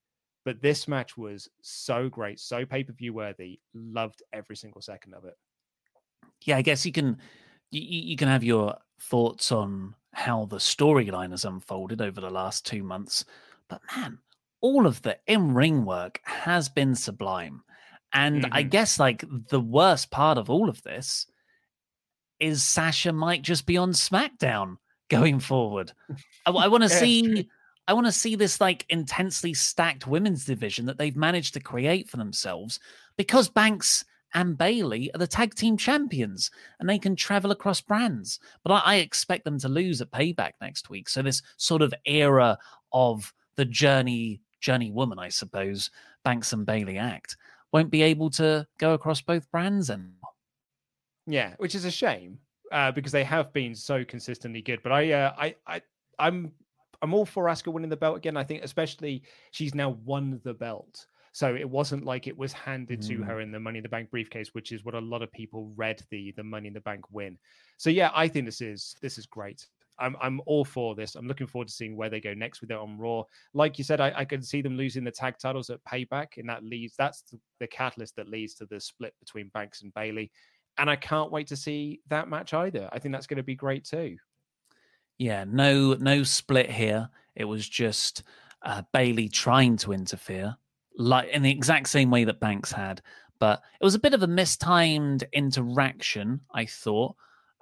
[0.45, 3.59] But this match was so great, so pay per view worthy.
[3.73, 5.35] Loved every single second of it
[6.43, 7.17] yeah, I guess you can
[7.71, 12.65] you, you can have your thoughts on how the storyline has unfolded over the last
[12.65, 13.25] two months,
[13.69, 14.17] but man,
[14.61, 17.61] all of the in ring work has been sublime.
[18.13, 18.53] And mm-hmm.
[18.53, 21.27] I guess like the worst part of all of this
[22.39, 24.77] is Sasha might just be on SmackDown
[25.09, 25.91] going forward.
[26.45, 27.49] I, I want to yeah, see.
[27.89, 32.09] I want to see this like intensely stacked women's division that they've managed to create
[32.09, 32.81] for themselves
[33.15, 34.03] because Banks
[34.33, 38.39] and Bayley are the tag team champions and they can travel across brands.
[38.63, 41.09] But I, I, expect them to lose at Payback next week.
[41.09, 42.57] So this sort of era
[42.91, 45.89] of the journey journey woman, I suppose,
[46.23, 47.37] Banks and Bayley act
[47.71, 50.13] won't be able to go across both brands anymore.
[51.25, 52.39] Yeah, which is a shame
[52.71, 54.81] uh, because they have been so consistently good.
[54.83, 55.81] But I, uh, I, I,
[56.19, 56.51] I'm,
[57.01, 58.37] I'm all for Asuka winning the belt again.
[58.37, 61.05] I think especially she's now won the belt.
[61.37, 63.07] So it wasn't like it was handed mm.
[63.09, 65.31] to her in the Money in the Bank briefcase, which is what a lot of
[65.31, 67.37] people read the the Money in the Bank win.
[67.77, 69.67] So yeah, I think this is this is great.
[69.99, 71.13] I'm I'm all for this.
[71.13, 73.21] I'm looking forward to seeing where they go next with it on Raw.
[73.53, 76.49] Like you said, I, I can see them losing the tag titles at Payback, and
[76.49, 80.31] that leads that's the, the catalyst that leads to the split between Banks and Bayley.
[80.79, 82.89] And I can't wait to see that match either.
[82.91, 84.17] I think that's going to be great too.
[85.19, 87.09] Yeah, no no split here.
[87.35, 88.23] It was just
[88.63, 90.57] uh, Bayley trying to interfere
[90.97, 93.01] like in the exact same way that Banks had.
[93.39, 97.15] But it was a bit of a mistimed interaction, I thought.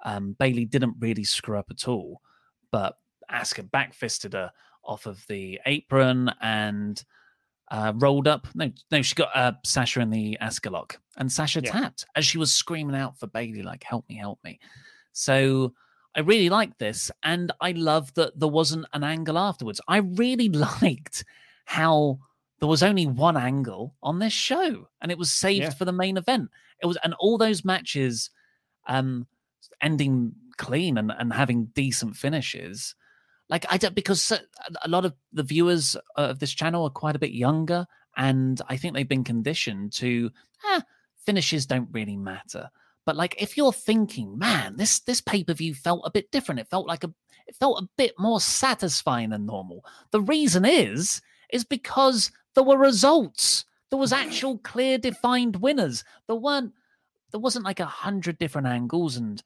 [0.04, 2.22] Um, Bayley didn't really screw up at all,
[2.70, 2.96] but
[3.30, 4.50] Asuka backfisted her
[4.84, 7.02] off of the apron and
[7.70, 8.46] uh, rolled up.
[8.54, 11.72] No, no, she got uh, Sasha in the Asuka lock, and Sasha yeah.
[11.72, 14.60] tapped as she was screaming out for Bayley, like "Help me, help me!"
[15.12, 15.74] So
[16.14, 19.80] I really liked this, and I love that there wasn't an angle afterwards.
[19.88, 20.48] I really
[20.82, 21.24] liked
[21.64, 22.20] how
[22.58, 25.70] there was only one angle on this show and it was saved yeah.
[25.70, 26.50] for the main event.
[26.82, 28.30] It was and all those matches
[28.86, 29.26] um
[29.80, 32.94] ending clean and, and having decent finishes
[33.50, 34.32] like i don't because
[34.82, 37.86] a lot of the viewers of this channel are quite a bit younger
[38.16, 40.30] and i think they've been conditioned to
[40.72, 40.80] eh,
[41.26, 42.70] finishes don't really matter.
[43.04, 46.60] But like if you're thinking man this this pay-per-view felt a bit different.
[46.60, 47.12] It felt like a
[47.46, 49.84] it felt a bit more satisfying than normal.
[50.12, 51.20] The reason is
[51.52, 53.64] is because there were results.
[53.90, 56.02] There was actual clear defined winners.
[56.26, 56.72] There weren't
[57.30, 59.42] there wasn't like a hundred different angles and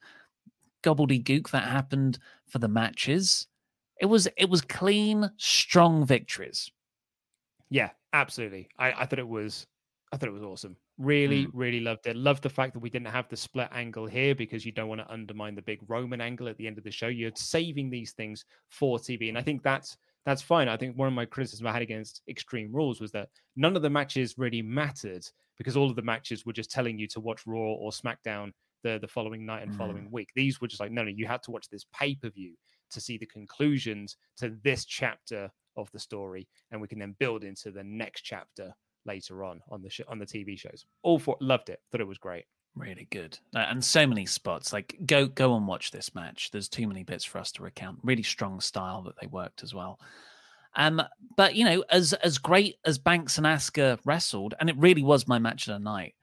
[0.83, 3.47] gobbledygook that happened for the matches.
[3.99, 6.71] It was it was clean, strong victories.
[7.69, 8.69] Yeah, absolutely.
[8.79, 9.67] I, I thought it was
[10.11, 10.75] I thought it was awesome.
[10.97, 11.51] Really, mm.
[11.53, 12.15] really loved it.
[12.15, 15.01] Loved the fact that we didn't have the split angle here because you don't want
[15.01, 17.07] to undermine the big Roman angle at the end of the show.
[17.07, 20.67] You're saving these things for TV, and I think that's that's fine.
[20.67, 23.81] I think one of my criticisms I had against Extreme Rules was that none of
[23.81, 25.25] the matches really mattered
[25.57, 28.51] because all of the matches were just telling you to watch Raw or SmackDown
[28.83, 29.77] the the following night and mm.
[29.77, 30.29] following week.
[30.35, 32.55] These were just like no, no, you had to watch this pay per view
[32.91, 37.43] to see the conclusions to this chapter of the story, and we can then build
[37.43, 38.73] into the next chapter
[39.05, 40.85] later on on the sh- on the TV shows.
[41.03, 41.79] All for loved it.
[41.91, 42.45] Thought it was great.
[42.75, 44.71] Really good, uh, and so many spots.
[44.71, 46.51] Like go go and watch this match.
[46.51, 47.99] There's too many bits for us to recount.
[48.01, 49.99] Really strong style that they worked as well.
[50.75, 51.01] Um,
[51.35, 55.27] but you know, as as great as Banks and Asuka wrestled, and it really was
[55.27, 56.15] my match of the night.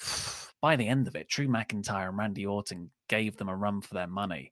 [0.60, 3.94] By the end of it, Drew McIntyre and Randy Orton gave them a run for
[3.94, 4.50] their money.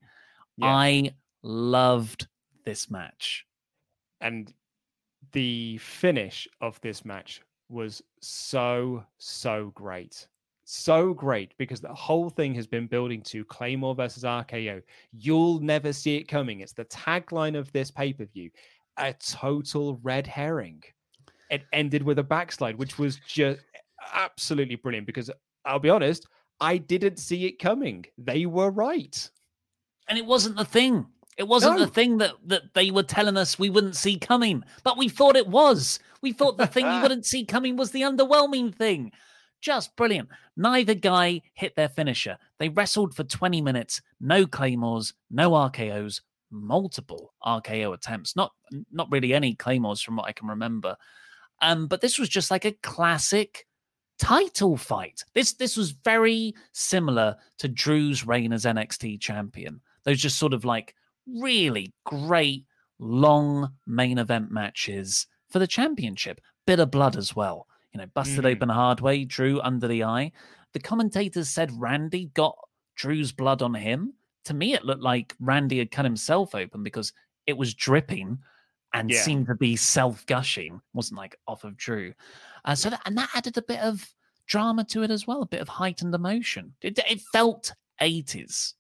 [0.57, 0.68] Yeah.
[0.68, 1.11] I
[1.42, 2.28] loved
[2.64, 3.44] this match.
[4.20, 4.53] And
[5.32, 10.26] the finish of this match was so, so great.
[10.68, 14.82] So great because the whole thing has been building to Claymore versus RKO.
[15.12, 16.58] You'll never see it coming.
[16.58, 18.50] It's the tagline of this pay per view.
[18.98, 20.82] A total red herring.
[21.50, 23.60] It ended with a backslide, which was just
[24.12, 25.30] absolutely brilliant because
[25.64, 26.26] I'll be honest,
[26.60, 28.04] I didn't see it coming.
[28.18, 29.30] They were right.
[30.08, 31.06] And it wasn't the thing.
[31.36, 31.84] It wasn't no.
[31.84, 35.36] the thing that, that they were telling us we wouldn't see coming, but we thought
[35.36, 36.00] it was.
[36.22, 39.12] We thought the thing you wouldn't see coming was the underwhelming thing.
[39.66, 40.28] Just brilliant.
[40.56, 42.38] Neither guy hit their finisher.
[42.60, 46.20] They wrestled for 20 minutes, no claymores, no RKOs,
[46.52, 48.36] multiple RKO attempts.
[48.36, 48.52] Not
[48.92, 50.96] not really any claymores from what I can remember.
[51.62, 53.66] Um, but this was just like a classic
[54.20, 55.24] title fight.
[55.34, 59.80] This this was very similar to Drew's reign as NXT champion.
[60.04, 60.94] Those just sort of like
[61.26, 62.66] really great
[63.00, 66.40] long main event matches for the championship.
[66.68, 67.66] Bit of blood as well.
[67.97, 68.53] You know, busted mm.
[68.53, 70.30] open hard way, Drew under the eye.
[70.74, 72.55] The commentators said Randy got
[72.94, 74.12] Drew's blood on him.
[74.44, 77.14] To me, it looked like Randy had cut himself open because
[77.47, 78.38] it was dripping
[78.92, 79.22] and yeah.
[79.22, 80.82] seemed to be self gushing.
[80.92, 82.12] wasn't like off of Drew.
[82.66, 84.07] Uh, so that, and that added a bit of
[84.47, 86.74] drama to it as well, a bit of heightened emotion.
[86.82, 87.72] It, it felt
[88.03, 88.74] 80s.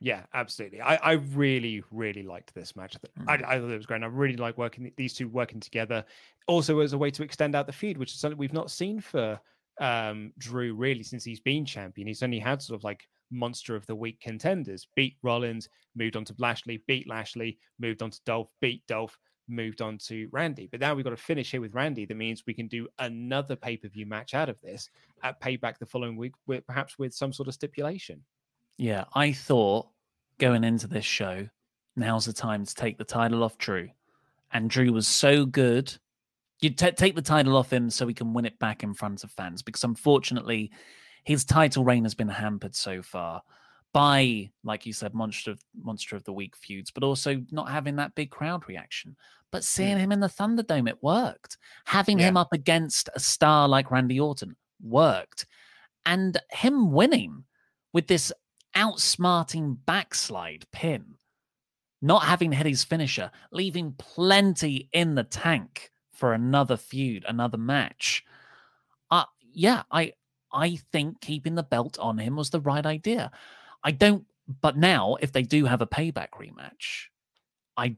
[0.00, 0.80] Yeah, absolutely.
[0.80, 2.96] I, I really, really liked this match.
[3.26, 4.02] I, I, I thought it was great.
[4.02, 6.04] I really like working these two working together.
[6.46, 9.00] Also, as a way to extend out the feud, which is something we've not seen
[9.00, 9.40] for
[9.80, 12.08] um, Drew really since he's been champion.
[12.08, 14.86] He's only had sort of like monster of the week contenders.
[14.94, 19.18] Beat Rollins, moved on to Lashley, beat Lashley, moved on to Dolph, beat Dolph,
[19.48, 20.68] moved on to Randy.
[20.70, 22.04] But now we've got to finish here with Randy.
[22.04, 24.90] That means we can do another pay per view match out of this
[25.22, 28.22] at Payback the following week, with, perhaps with some sort of stipulation.
[28.78, 29.88] Yeah, I thought
[30.38, 31.48] going into this show,
[31.96, 33.88] now's the time to take the title off Drew.
[34.52, 35.92] And Drew was so good.
[36.60, 39.24] You t- take the title off him so he can win it back in front
[39.24, 40.70] of fans because unfortunately,
[41.24, 43.42] his title reign has been hampered so far
[43.92, 47.96] by, like you said, monster of, monster of the week feuds, but also not having
[47.96, 49.16] that big crowd reaction.
[49.50, 50.00] But seeing mm.
[50.00, 51.56] him in the Thunderdome, it worked.
[51.86, 52.28] Having yeah.
[52.28, 55.46] him up against a star like Randy Orton worked,
[56.04, 57.44] and him winning
[57.92, 58.32] with this
[58.76, 61.16] outsmarting backslide pin,
[62.02, 68.24] not having hit his finisher, leaving plenty in the tank for another feud, another match.
[69.10, 70.12] Uh, yeah, I
[70.52, 73.30] I think keeping the belt on him was the right idea.
[73.82, 74.26] I don't
[74.60, 77.06] but now if they do have a payback rematch,
[77.76, 77.96] I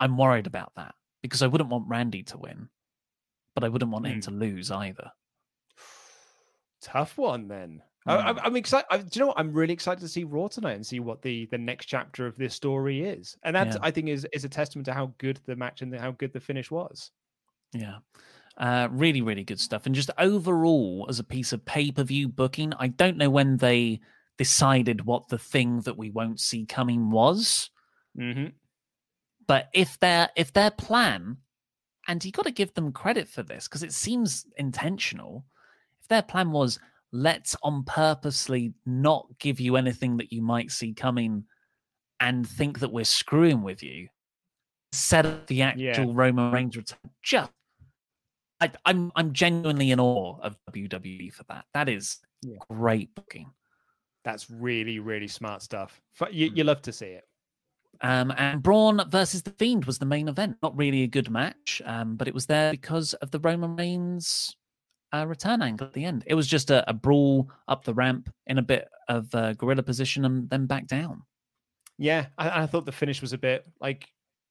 [0.00, 2.68] I'm worried about that because I wouldn't want Randy to win,
[3.54, 4.08] but I wouldn't want mm.
[4.08, 4.20] him hmm.
[4.20, 5.12] to lose either.
[6.82, 7.82] Tough one then.
[8.08, 8.40] Mm.
[8.42, 8.86] I, am excited.
[8.90, 9.38] I, do you know what?
[9.38, 12.36] I'm really excited to see Raw tonight and see what the the next chapter of
[12.36, 13.36] this story is.
[13.42, 13.78] And that yeah.
[13.80, 16.32] I think is is a testament to how good the match and the, how good
[16.32, 17.10] the finish was.
[17.72, 17.96] Yeah.
[18.56, 19.86] Uh, really, really good stuff.
[19.86, 23.56] And just overall, as a piece of pay per view booking, I don't know when
[23.56, 24.00] they
[24.36, 27.70] decided what the thing that we won't see coming was.
[28.18, 28.48] Mm-hmm.
[29.46, 31.38] But if their if their plan,
[32.06, 35.44] and you got to give them credit for this because it seems intentional.
[36.00, 36.78] If their plan was
[37.14, 41.44] let's on purposely not give you anything that you might see coming
[42.18, 44.08] and think that we're screwing with you.
[44.92, 46.12] Set up the actual yeah.
[46.12, 46.98] Roman Reigns return.
[47.22, 47.50] Just,
[48.60, 51.64] I, am I'm, I'm genuinely in awe of WWE for that.
[51.72, 52.56] That is yeah.
[52.68, 53.50] great booking.
[54.24, 56.00] That's really really smart stuff.
[56.30, 57.24] You, you love to see it.
[58.00, 60.56] Um, and Braun versus the Fiend was the main event.
[60.62, 64.56] Not really a good match, um, but it was there because of the Roman Reigns
[65.14, 66.24] uh, return angle at the end.
[66.26, 69.82] It was just a, a brawl up the ramp in a bit of a gorilla
[69.82, 71.22] position and then back down.
[71.98, 74.08] Yeah, I, I, thought the finish was a bit like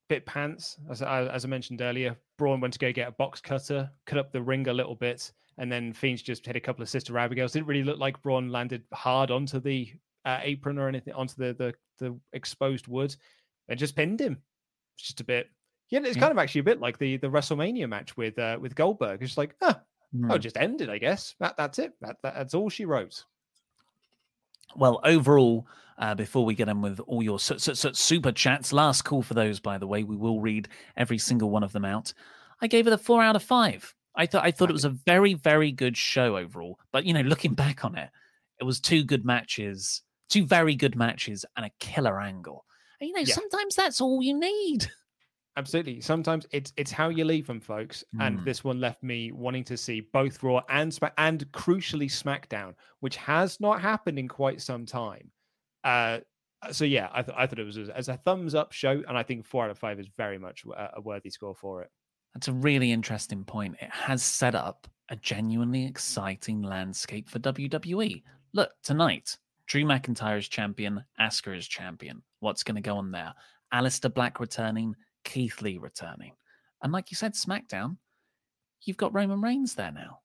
[0.08, 2.16] bit pants, as I, as I mentioned earlier.
[2.38, 5.30] Braun went to go get a box cutter, cut up the ring a little bit,
[5.58, 7.52] and then Fiends just hit a couple of Sister Abigails.
[7.52, 9.92] Didn't really look like Braun landed hard onto the
[10.24, 13.14] uh, apron or anything, onto the, the the exposed wood,
[13.68, 14.38] and just pinned him.
[14.96, 15.48] It's just a bit.
[15.90, 16.20] Yeah, it's Yeah.
[16.20, 19.20] kind of actually a bit like the the WrestleMania match with uh, with Goldberg.
[19.20, 19.80] It's just like, ah,
[20.14, 20.38] oh, Hmm.
[20.38, 21.34] just ended, I guess.
[21.40, 21.92] That that's it.
[22.00, 23.24] That, that that's all she wrote.
[24.76, 25.66] Well, overall,
[25.98, 29.22] uh, before we get on with all your su- su- su- super chats, last call
[29.22, 30.02] for those, by the way.
[30.02, 32.12] We will read every single one of them out.
[32.60, 33.94] I gave it a four out of five.
[34.16, 36.78] I thought I thought it was a very, very good show overall.
[36.92, 38.10] But you know, looking back on it,
[38.60, 42.64] it was two good matches, two very good matches, and a killer angle.
[43.00, 43.34] And, you know, Yeah.
[43.34, 44.90] sometimes that's all you need.
[45.56, 46.00] Absolutely.
[46.00, 48.02] Sometimes it's it's how you leave them, folks.
[48.20, 48.44] And Mm.
[48.44, 53.16] this one left me wanting to see both Raw and Smack and crucially SmackDown, which
[53.16, 55.30] has not happened in quite some time.
[55.84, 56.20] Uh,
[56.72, 59.16] so yeah, I, th- I thought it was as, as a thumbs up show, and
[59.16, 61.90] I think four out of five is very much a, a worthy score for it.
[62.32, 63.76] That's a really interesting point.
[63.80, 68.22] It has set up a genuinely exciting landscape for WWE.
[68.54, 69.36] Look, tonight,
[69.66, 72.22] Drew McIntyre is champion, Asuka is champion.
[72.40, 73.34] What's going to go on there?
[73.72, 76.32] Aleister Black returning, Keith Lee returning.
[76.82, 77.96] And like you said, SmackDown,
[78.82, 80.20] you've got Roman Reigns there now.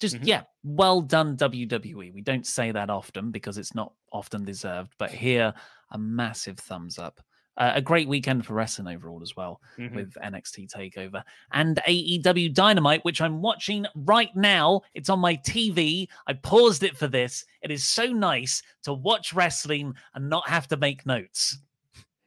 [0.00, 2.12] Just, yeah, well done, WWE.
[2.12, 5.54] We don't say that often because it's not often deserved, but here,
[5.92, 7.20] a massive thumbs up.
[7.58, 9.94] Uh, a great weekend for wrestling overall as well Mhm.
[9.94, 11.22] with NXT Takeover
[11.52, 14.80] and AEW Dynamite, which I'm watching right now.
[14.94, 16.08] It's on my TV.
[16.26, 17.44] I paused it for this.
[17.60, 21.58] It is so nice to watch wrestling and not have to make notes.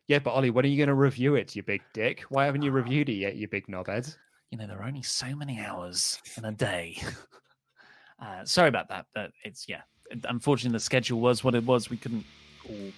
[0.08, 2.22] Yeah, but Ollie, when are you going to review it, you big dick?
[2.30, 4.16] Why haven't you reviewed it yet, you big knobhead?
[4.52, 7.02] You know, there are only so many hours in a day.
[8.22, 9.82] uh, sorry about that, but it's yeah.
[10.26, 11.90] Unfortunately, the schedule was what it was.
[11.90, 12.26] We couldn't
[12.70, 12.92] all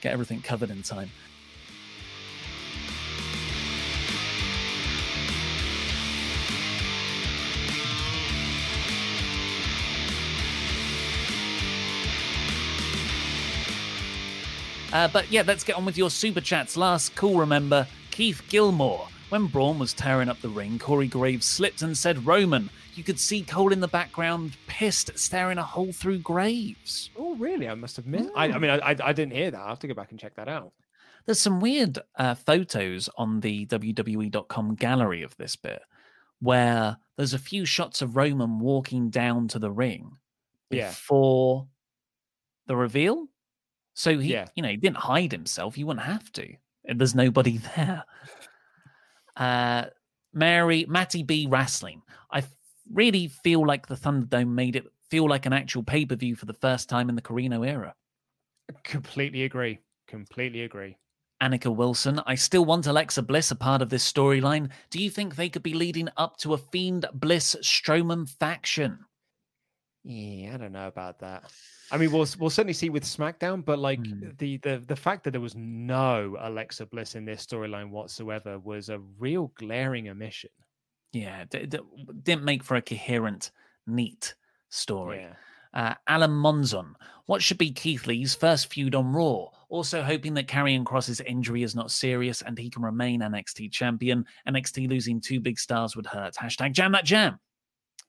[0.00, 1.10] get everything covered in time.
[14.94, 16.76] Uh, but yeah, let's get on with your super chats.
[16.76, 19.08] Last call, remember Keith Gilmore.
[19.30, 22.70] When Braun was tearing up the ring, Corey Graves slipped and said Roman.
[22.94, 27.10] You could see Cole in the background, pissed, staring a hole through Graves.
[27.18, 27.68] Oh, really?
[27.68, 28.30] I must have missed.
[28.36, 29.60] I, I mean, I, I I didn't hear that.
[29.60, 30.72] I have to go back and check that out.
[31.26, 35.82] There's some weird uh, photos on the WWE.com gallery of this bit
[36.38, 40.18] where there's a few shots of Roman walking down to the ring
[40.70, 40.90] Yeah.
[40.90, 41.66] before
[42.66, 43.26] the reveal.
[43.94, 44.46] So he, Yeah.
[44.56, 45.78] you know, he didn't hide himself.
[45.78, 46.54] You wouldn't have to.
[46.84, 48.04] There's nobody there.
[49.36, 49.84] Uh,
[50.32, 52.02] Mary, Matty B wrestling.
[52.30, 52.50] I f-
[52.92, 56.46] really feel like the Thunderdome made it feel like an actual pay per view for
[56.46, 57.94] the first time in the Corona era.
[58.82, 59.78] Completely agree.
[60.08, 60.96] Completely agree.
[61.42, 62.20] Annika Wilson.
[62.26, 64.70] I still want Alexa Bliss a part of this storyline.
[64.90, 68.98] Do you think they could be leading up to a Fiend Bliss Strowman faction?
[70.04, 71.50] Yeah, I don't know about that.
[71.90, 74.28] I mean, we'll we'll certainly see with SmackDown, but like Hmm.
[74.38, 78.90] the the the fact that there was no Alexa Bliss in this storyline whatsoever was
[78.90, 80.50] a real glaring omission.
[81.14, 81.78] Yeah, d- d-
[82.22, 83.50] didn't make for a coherent,
[83.86, 84.34] neat
[84.68, 85.20] story.
[85.20, 85.34] Yeah.
[85.72, 86.94] Uh, Alan Monzon.
[87.26, 89.46] What should be Keith Lee's first feud on Raw?
[89.68, 94.24] Also hoping that Karrion Kross's injury is not serious and he can remain NXT champion.
[94.46, 96.34] NXT losing two big stars would hurt.
[96.34, 97.40] Hashtag jam that jam.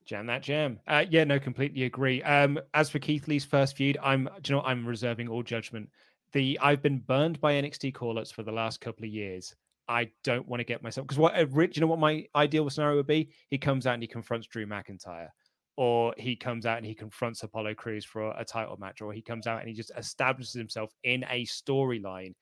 [0.06, 0.80] Jam that jam.
[0.88, 2.22] Uh, yeah, no, completely agree.
[2.24, 4.62] Um, as for Keith Lee's first feud, I'm, you know.
[4.62, 5.90] I'm reserving all judgment.
[6.32, 9.56] The I've been burned by NXT call-ups for the last couple of years.
[9.88, 12.98] I don't want to get myself because what, Rich, you know, what my ideal scenario
[12.98, 13.30] would be?
[13.50, 15.30] He comes out and he confronts Drew McIntyre,
[15.78, 19.22] or he comes out and he confronts Apollo Crews for a title match, or he
[19.22, 22.34] comes out and he just establishes himself in a storyline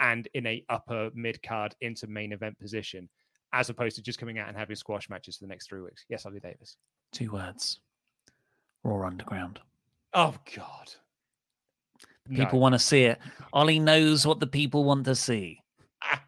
[0.00, 3.08] and in a upper mid card into main event position,
[3.52, 6.04] as opposed to just coming out and having squash matches for the next three weeks.
[6.08, 6.76] Yes, Ollie Davis.
[7.12, 7.80] Two words.
[8.84, 9.60] Raw Underground.
[10.14, 10.92] Oh God.
[12.30, 13.18] People want to see it.
[13.52, 15.60] Ollie knows what the people want to see.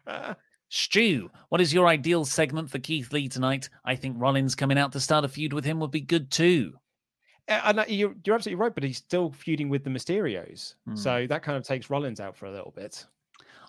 [0.69, 3.69] Stu, what is your ideal segment for Keith Lee tonight?
[3.85, 6.73] I think Rollins coming out to start a feud with him would be good too.
[7.47, 11.43] And uh, you're, you're absolutely right, but he's still feuding with the Mysterios, so that
[11.43, 13.05] kind of takes Rollins out for a little bit.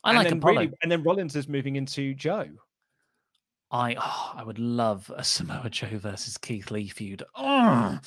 [0.02, 0.70] I and like then Apollo.
[0.82, 2.46] and then Rollins is moving into Joe.
[3.70, 7.22] I oh, I would love a Samoa Joe versus Keith Lee feud.
[7.36, 7.98] Oh,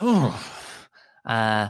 [0.00, 0.50] oh.
[1.24, 1.68] Uh,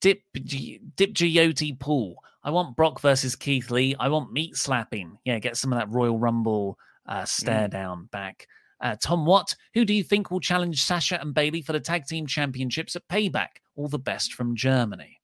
[0.00, 2.16] Dip G- Dip Giotti Pool.
[2.44, 3.94] I want Brock versus Keith Lee.
[3.98, 5.16] I want meat slapping.
[5.24, 7.70] Yeah, get some of that Royal Rumble uh, stare Mm.
[7.70, 8.46] down back.
[8.80, 12.04] Uh, Tom Watt, who do you think will challenge Sasha and Bayley for the tag
[12.06, 13.48] team championships at Payback?
[13.76, 15.20] All the best from Germany.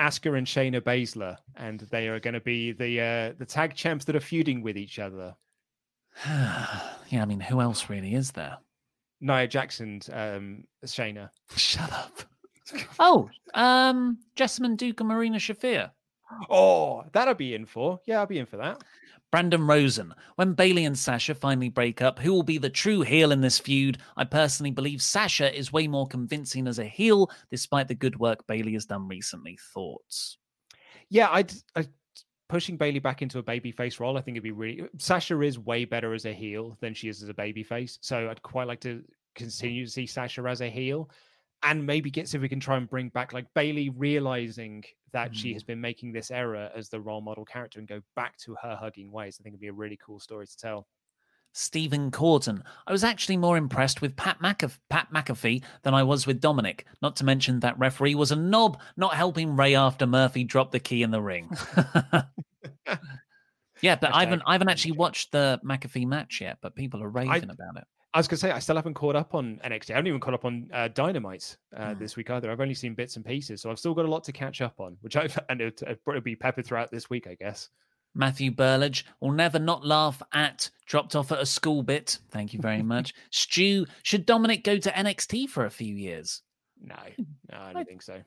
[0.00, 4.04] Asuka and Shayna Baszler, and they are going to be the uh, the tag champs
[4.06, 5.34] that are feuding with each other.
[6.26, 8.58] yeah, I mean, who else really is there?
[9.20, 11.30] Nia Jackson's um, Shayna.
[11.56, 12.22] Shut up.
[12.98, 15.90] oh, um, Jessamyn Duke and Marina Shafir.
[16.48, 18.00] Oh, that'll be in for.
[18.06, 18.82] Yeah, I'll be in for that.
[19.30, 20.12] Brandon Rosen.
[20.36, 23.58] When Bayley and Sasha finally break up, who will be the true heel in this
[23.58, 23.98] feud?
[24.16, 28.46] I personally believe Sasha is way more convincing as a heel, despite the good work
[28.46, 29.58] Bayley has done recently.
[29.72, 30.38] Thoughts?
[31.08, 31.88] Yeah, I'd, I'd
[32.50, 34.18] pushing Bayley back into a babyface role.
[34.18, 34.88] I think it'd be really.
[34.98, 38.42] Sasha is way better as a heel than she is as a babyface, so I'd
[38.42, 39.02] quite like to
[39.36, 41.08] continue to see Sasha as a heel
[41.62, 44.82] and maybe get see if we can try and bring back like Bayley realizing
[45.12, 45.34] that mm.
[45.34, 48.56] she has been making this error as the role model character and go back to
[48.62, 49.38] her hugging ways.
[49.38, 50.86] I think it'd be a really cool story to tell.
[51.52, 52.62] Stephen Corton.
[52.86, 56.86] I was actually more impressed with Pat, McAf- Pat McAfee than I was with Dominic.
[57.02, 60.80] Not to mention that referee was a knob, not helping Rey after Murphy dropped the
[60.80, 61.50] key in the ring.
[63.82, 64.18] yeah, but okay.
[64.18, 67.36] I haven't I haven't actually watched the McAfee match yet, but people are raving I,
[67.52, 67.84] about it.
[68.12, 69.90] I was gonna say I still haven't caught up on NXT.
[69.90, 71.98] I haven't even caught up on uh, Dynamite uh, mm.
[71.98, 72.50] this week either.
[72.50, 74.74] I've only seen bits and pieces, so I've still got a lot to catch up
[74.78, 74.96] on.
[75.00, 77.68] Which I've and it, will be peppered throughout this week, I guess.
[78.14, 82.18] Matthew Burlage will never not laugh at dropped off at a school bit.
[82.30, 83.14] Thank you very much.
[83.30, 86.42] Stu, should Dominic go to NXT for a few years?
[86.82, 86.96] No,
[87.52, 88.20] no, I don't I, think so.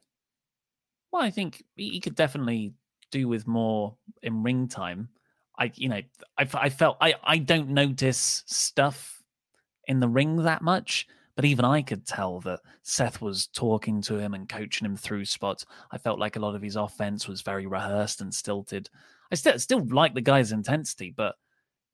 [1.11, 2.73] Well, I think he could definitely
[3.11, 5.09] do with more in ring time.
[5.57, 6.01] I, you know,
[6.37, 9.21] I, I felt I, I don't notice stuff
[9.87, 11.07] in the ring that much.
[11.35, 15.25] But even I could tell that Seth was talking to him and coaching him through
[15.25, 15.65] spots.
[15.91, 18.87] I felt like a lot of his offense was very rehearsed and stilted.
[19.33, 21.35] I still still like the guy's intensity, but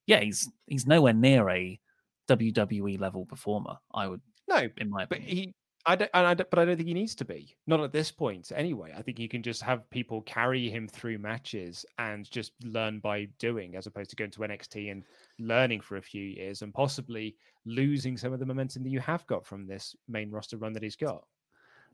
[0.06, 1.80] yeah, he's he's nowhere near a
[2.28, 3.78] WWE level performer.
[3.94, 5.08] I would no, in my opinion.
[5.08, 5.54] But he
[5.86, 7.56] I don't, I don't, but I don't think he needs to be.
[7.66, 8.94] Not at this point, anyway.
[8.98, 13.30] I think you can just have people carry him through matches and just learn by
[13.40, 15.04] doing, as opposed to going to NXT and
[15.40, 19.26] learning for a few years and possibly losing some of the momentum that you have
[19.28, 21.24] got from this main roster run that he's got.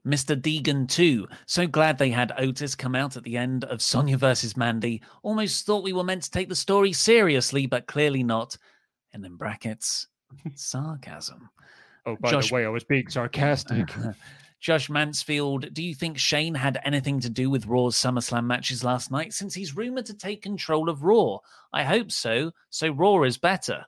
[0.06, 0.40] Mr.
[0.40, 1.27] Deegan too.
[1.48, 5.02] So glad they had Otis come out at the end of Sonya versus Mandy.
[5.23, 8.57] Almost thought we were meant to take the story seriously, but clearly not.
[9.14, 10.07] And in brackets,
[10.56, 11.49] sarcasm.
[12.06, 12.49] Oh, by Josh...
[12.49, 13.90] the way, I was being sarcastic.
[14.61, 19.11] Josh Mansfield, do you think Shane had anything to do with Raw's SummerSlam matches last
[19.11, 21.38] night since he's rumored to take control of Raw?
[21.72, 22.52] I hope so.
[22.72, 23.86] So Raw is better.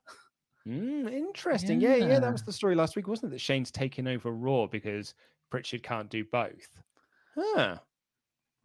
[0.67, 1.81] Mm, interesting.
[1.81, 1.95] Yeah.
[1.95, 3.35] yeah, yeah, that was the story last week, wasn't it?
[3.35, 5.15] That Shane's taking over Raw because
[5.49, 6.69] Prichard can't do both.
[7.35, 7.77] Huh.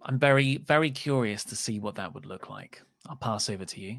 [0.05, 2.83] I'm very, very curious to see what that would look like.
[3.09, 3.99] I'll pass over to you.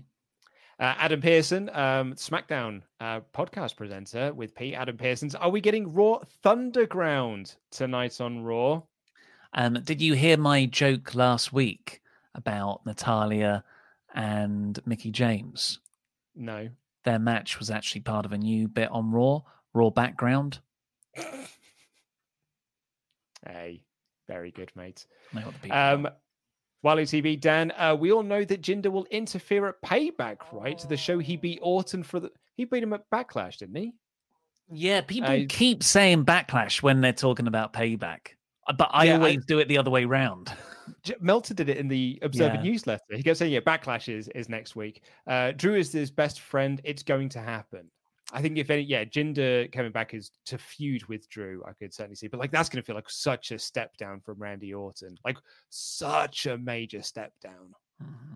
[0.80, 4.74] Uh, Adam Pearson, um, SmackDown uh, podcast presenter with Pete.
[4.74, 5.36] Adam Pearson's.
[5.36, 8.82] Are we getting Raw Thunderground tonight on Raw?
[9.54, 12.02] Um, did you hear my joke last week
[12.34, 13.64] about Natalya
[14.16, 15.80] and Mickie James?
[16.36, 16.70] No.
[17.04, 19.42] Their match was actually part of a new bit on Raw,
[19.74, 20.60] Raw background.
[23.48, 23.84] hey,
[24.28, 25.06] very good, mate.
[25.70, 26.08] Um,
[26.84, 30.78] Wally TV, Dan, uh, we all know that Jinder will interfere at Payback, right?
[30.88, 33.94] The show he beat Orton for the he beat him at Backlash, didn't he?
[34.70, 38.36] Yeah, people uh, keep saying Backlash when they're talking about Payback,
[38.68, 40.52] uh, but I yeah, always I, do it the other way round.
[41.22, 42.62] Meltzer did it in the Observer yeah.
[42.62, 43.04] newsletter.
[43.12, 45.04] He kept saying, "Yeah, Backlash is is next week.
[45.26, 46.82] Uh, Drew is his best friend.
[46.84, 47.90] It's going to happen."
[48.32, 51.64] I think if any, yeah, Jinder coming back is to feud with Drew.
[51.68, 54.22] I could certainly see, but like that's going to feel like such a step down
[54.22, 55.38] from Randy Orton, like
[55.70, 57.76] such a major step down.
[58.02, 58.34] Mm-hmm.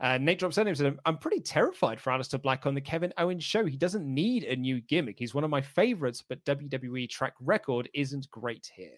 [0.00, 3.12] Uh, Nate drops in and said, I'm pretty terrified for Aleister Black on the Kevin
[3.18, 3.66] Owens show.
[3.66, 5.18] He doesn't need a new gimmick.
[5.18, 8.96] He's one of my favorites, but WWE track record isn't great here.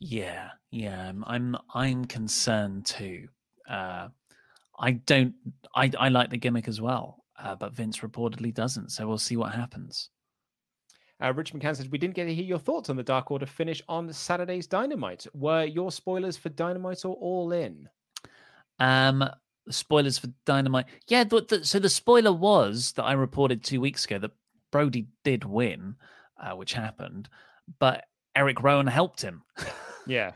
[0.00, 3.28] Yeah, yeah, I'm I'm concerned too.
[3.68, 4.08] Uh,
[4.78, 5.34] I don't.
[5.74, 8.90] I I like the gimmick as well uh, but Vince reportedly doesn't.
[8.90, 10.10] So we'll see what happens.
[11.22, 13.46] Uh, Rich McCann says, We didn't get to hear your thoughts on the Dark Order
[13.46, 15.26] finish on Saturday's Dynamite.
[15.34, 17.88] Were your spoilers for Dynamite or All In?
[18.78, 19.28] Um,
[19.68, 20.86] spoilers for Dynamite.
[21.08, 24.30] Yeah, the, the, so the spoiler was that I reported two weeks ago that
[24.70, 25.96] Brodie did win,
[26.40, 27.28] uh, which happened,
[27.80, 28.04] but
[28.36, 29.42] Eric Rowan helped him.
[30.06, 30.32] yeah.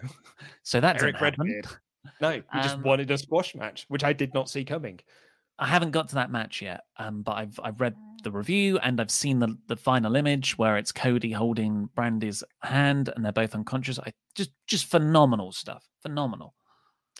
[0.65, 1.67] so that Eric Redbeard.
[2.21, 4.99] No, he um, just wanted a squash match, which I did not see coming.
[5.63, 7.95] I haven't got to that match yet, um, but I've I've read
[8.25, 13.11] the review and I've seen the the final image where it's Cody holding Brandi's hand
[13.15, 14.01] and they're both unconscious.
[14.01, 16.57] I just just phenomenal stuff, phenomenal.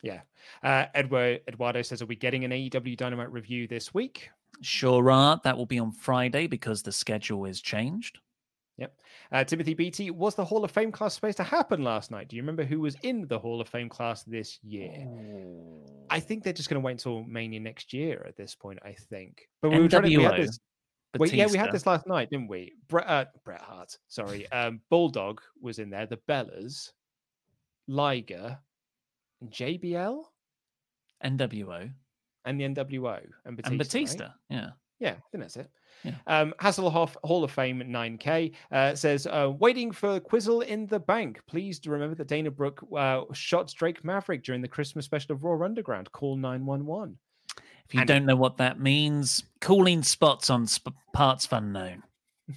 [0.03, 0.23] Yeah,
[0.65, 4.29] uh, Edward Eduardo says, "Are we getting an AEW Dynamite review this week?"
[4.61, 5.41] Sure are.
[5.45, 8.19] That will be on Friday because the schedule is changed.
[8.79, 8.97] Yep.
[9.31, 12.29] Uh, Timothy Beatty, was the Hall of Fame class supposed to happen last night?
[12.29, 15.07] Do you remember who was in the Hall of Fame class this year?
[16.11, 18.93] I think they're just going to wait until Mania next year at this point, I
[18.93, 19.49] think.
[19.61, 20.59] But we were trying to, we had this.
[21.19, 22.73] Wait, yeah, we had this last night, didn't we?
[22.89, 24.51] Bret, uh, Bret Hart, sorry.
[24.51, 26.93] Um, Bulldog was in there, the Bellas,
[27.87, 28.59] Liger,
[29.45, 30.25] JBL,
[31.25, 31.93] NWO
[32.45, 33.71] and the NWO, and Batista.
[33.71, 33.79] and right?
[33.79, 34.29] Batista.
[34.51, 34.71] Yeah.
[34.99, 35.71] Yeah, I think that's it.
[36.05, 36.15] Yeah.
[36.27, 41.41] Um, Hasselhoff Hall of Fame 9K uh, says, uh, waiting for Quizzle in the bank.
[41.47, 45.65] Please remember that Dana Brooke uh, shot Drake Maverick during the Christmas special of Raw
[45.65, 46.11] Underground.
[46.13, 47.19] Call 911.
[47.87, 52.03] If you And- don't know what that means, cooling spots on sp- parts unknown.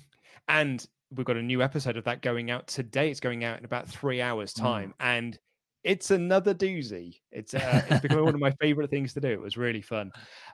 [0.47, 0.85] And
[1.15, 3.09] we've got a new episode of that going out today.
[3.09, 4.59] It's going out in about three hours' Mm.
[4.61, 4.93] time.
[4.99, 5.39] And
[5.85, 7.19] it's another doozy.
[7.31, 9.29] It's uh, it's becoming one of my favorite things to do.
[9.29, 10.11] It was really fun.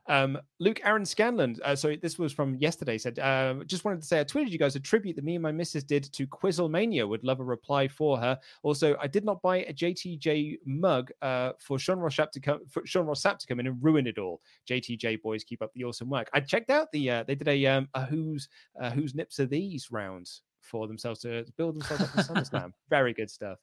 [0.07, 1.55] Um, Luke Aaron Scanlon.
[1.63, 2.97] Uh, so this was from yesterday.
[2.97, 5.41] Said uh, just wanted to say I tweeted you guys a tribute that me and
[5.41, 7.07] my missus did to Quizzlemania.
[7.07, 8.37] Would love a reply for her.
[8.63, 12.59] Also, I did not buy a JTJ mug uh, for Sean Ross Sapp to come
[12.69, 14.41] for Sean Ross Sapp to come in and ruin it all.
[14.69, 16.29] JTJ boys, keep up the awesome work.
[16.33, 18.49] I checked out the uh, they did a um a who's
[18.81, 22.73] uh, whose nips are these rounds for themselves to build themselves up in SummerSlam.
[22.89, 23.59] Very good stuff.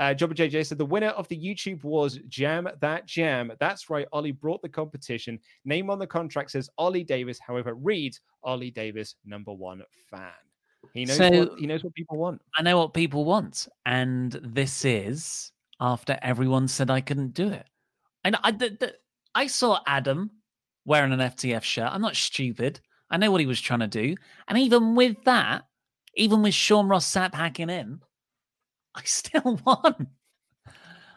[0.00, 3.52] Uh, Jobber JJ said the winner of the YouTube was Jam That Jam.
[3.60, 4.06] That's right.
[4.12, 5.38] Ollie brought the competition.
[5.66, 7.38] Name on the contract says Ollie Davis.
[7.38, 10.32] However, reads Ollie Davis, number one fan.
[10.94, 12.40] He knows So- what he knows what people want.
[12.56, 17.66] I know what people want, and this is after everyone said I couldn't do it.
[18.24, 18.94] And I, the, the,
[19.34, 20.30] I saw Adam
[20.86, 21.90] wearing an FTF shirt.
[21.92, 22.80] I'm not stupid.
[23.10, 24.16] I know what he was trying to do,
[24.48, 25.64] and even with that,
[26.14, 28.00] even with Sean Ross Sapp hacking in,
[28.94, 30.08] I still won.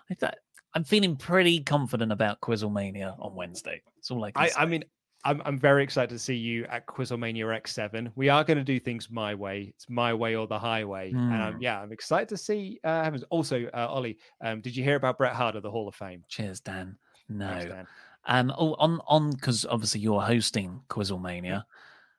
[0.09, 0.35] I thought,
[0.73, 3.81] I'm feeling pretty confident about Quizlemania on Wednesday.
[3.95, 4.55] That's all I can I, say.
[4.57, 4.83] I mean,
[5.25, 8.11] I'm, I'm very excited to see you at Quizlemania X7.
[8.15, 9.73] We are going to do things my way.
[9.75, 11.11] It's my way or the highway.
[11.11, 11.61] And um, Mm.
[11.61, 12.79] yeah, I'm excited to see.
[12.83, 15.95] Uh, also, uh, Ollie, um, did you hear about Bret Hart of the Hall of
[15.95, 16.23] Fame?
[16.27, 16.97] Cheers, Dan.
[17.29, 17.47] No.
[17.47, 17.87] Thanks, Dan.
[18.25, 21.63] Um, oh, on on because obviously you're hosting Quizlemania.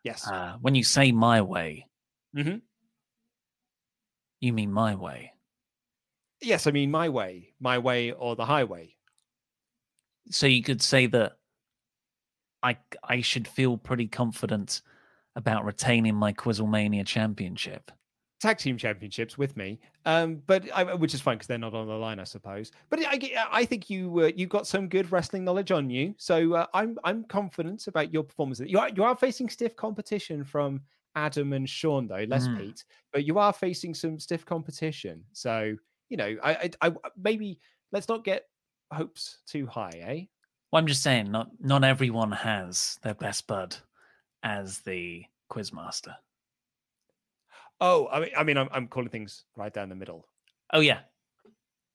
[0.02, 0.26] Yes.
[0.26, 1.86] Uh, when you say my way,
[2.36, 2.60] Mhm.
[4.40, 5.32] you mean my way.
[6.45, 8.97] Yes, I mean my way, my way or the highway.
[10.31, 11.39] So you could say that
[12.65, 14.83] I I should feel pretty confident
[15.37, 17.93] about retaining my Quizzlemania championship.
[18.41, 21.87] tag team championships with me, um, but I, which is fine because they're not on
[21.87, 22.71] the line, I suppose.
[22.91, 23.19] But I,
[23.51, 26.99] I think you uh, you got some good wrestling knowledge on you, so uh, I'm
[27.05, 28.61] I'm confident about your performance.
[28.61, 30.83] You are you are facing stiff competition from
[31.15, 32.57] Adam and Sean though, less Mm.
[32.57, 35.25] Pete, but you are facing some stiff competition.
[35.33, 35.77] So
[36.09, 37.60] you know, I, I, I maybe
[37.93, 38.47] let's not get
[38.93, 40.24] hopes too high, eh?
[40.70, 43.76] Well, I'm just saying, not not everyone has their best bud
[44.43, 46.14] as the quizmaster.
[47.81, 50.26] Oh, I mean, I mean, I'm, I'm calling things right down the middle.
[50.72, 51.01] Oh yeah,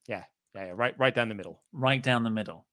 [0.07, 0.23] Yeah,
[0.55, 1.61] yeah, yeah right, right down the middle.
[1.71, 2.65] right down the middle.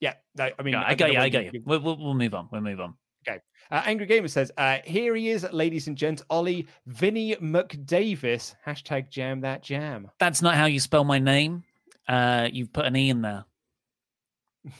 [0.00, 1.20] Yeah, no, I mean, Yeah, I don't got you.
[1.20, 1.62] I got you.
[1.64, 2.48] We'll, we'll, we'll move on.
[2.52, 2.94] We'll move on.
[3.28, 3.40] Okay.
[3.70, 8.54] Uh, Angry Gamer says, uh, here he is, ladies and gents, Ollie Vinny McDavis.
[8.64, 10.08] Hashtag jam that jam.
[10.20, 11.64] That's not how you spell my name.
[12.08, 13.44] Uh, you've put an e in there.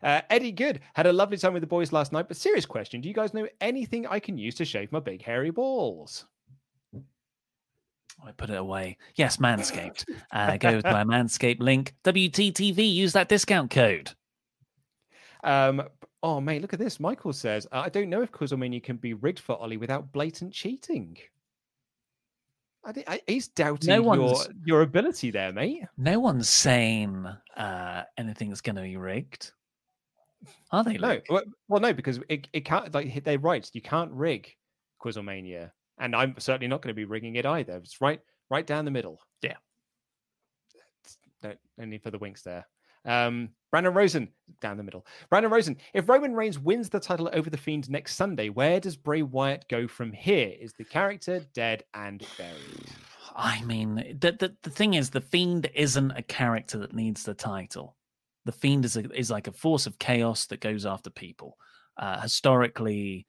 [0.00, 3.00] Uh, Eddie Good had a lovely time with the boys last night, but serious question.
[3.00, 6.24] Do you guys know anything I can use to shave my big hairy balls?
[8.24, 8.96] I put it away.
[9.16, 10.04] Yes, Manscaped.
[10.32, 11.94] Uh, go to my Manscaped link.
[12.04, 12.94] WTTV.
[12.94, 14.12] Use that discount code.
[15.42, 15.82] Um,
[16.22, 17.00] oh, mate, look at this.
[17.00, 20.52] Michael says, uh, I don't know if Quizzlemania can be rigged for Ollie without blatant
[20.52, 21.16] cheating.
[22.84, 25.84] I, thi- I, he's doubting your, one's- your ability there, mate.
[25.96, 27.26] No one's saying
[27.56, 29.52] uh, anything's going to be rigged.
[30.70, 30.96] Are they?
[30.96, 31.24] No, Luke?
[31.28, 32.94] well, well, no, because it, it can't.
[32.94, 34.54] Like they're right, you can't rig
[35.02, 37.76] Quizzlemania, and I'm certainly not going to be rigging it either.
[37.78, 39.20] It's right, right down the middle.
[39.42, 39.56] Yeah.
[41.42, 42.66] No, no need for the winks there.
[43.08, 44.28] Um, Brandon Rosen
[44.60, 45.06] down the middle.
[45.28, 45.76] Brandon Rosen.
[45.92, 49.66] If Roman Reigns wins the title over the Fiend next Sunday, where does Bray Wyatt
[49.68, 50.54] go from here?
[50.58, 52.90] Is the character dead and buried?
[53.36, 57.34] I mean, the, the the thing is, the fiend isn't a character that needs the
[57.34, 57.96] title.
[58.46, 61.56] The fiend is a, is like a force of chaos that goes after people.
[61.96, 63.26] Uh, historically,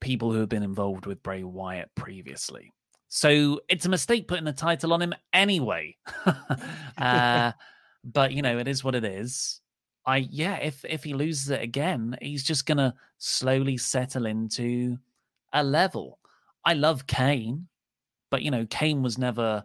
[0.00, 2.72] people who have been involved with Bray Wyatt previously.
[3.08, 5.96] So it's a mistake putting the title on him anyway.
[6.98, 7.52] uh,
[8.04, 9.60] but you know, it is what it is.
[10.06, 14.98] I yeah, if if he loses it again, he's just gonna slowly settle into
[15.52, 16.18] a level.
[16.64, 17.68] I love Kane,
[18.30, 19.64] but you know, Kane was never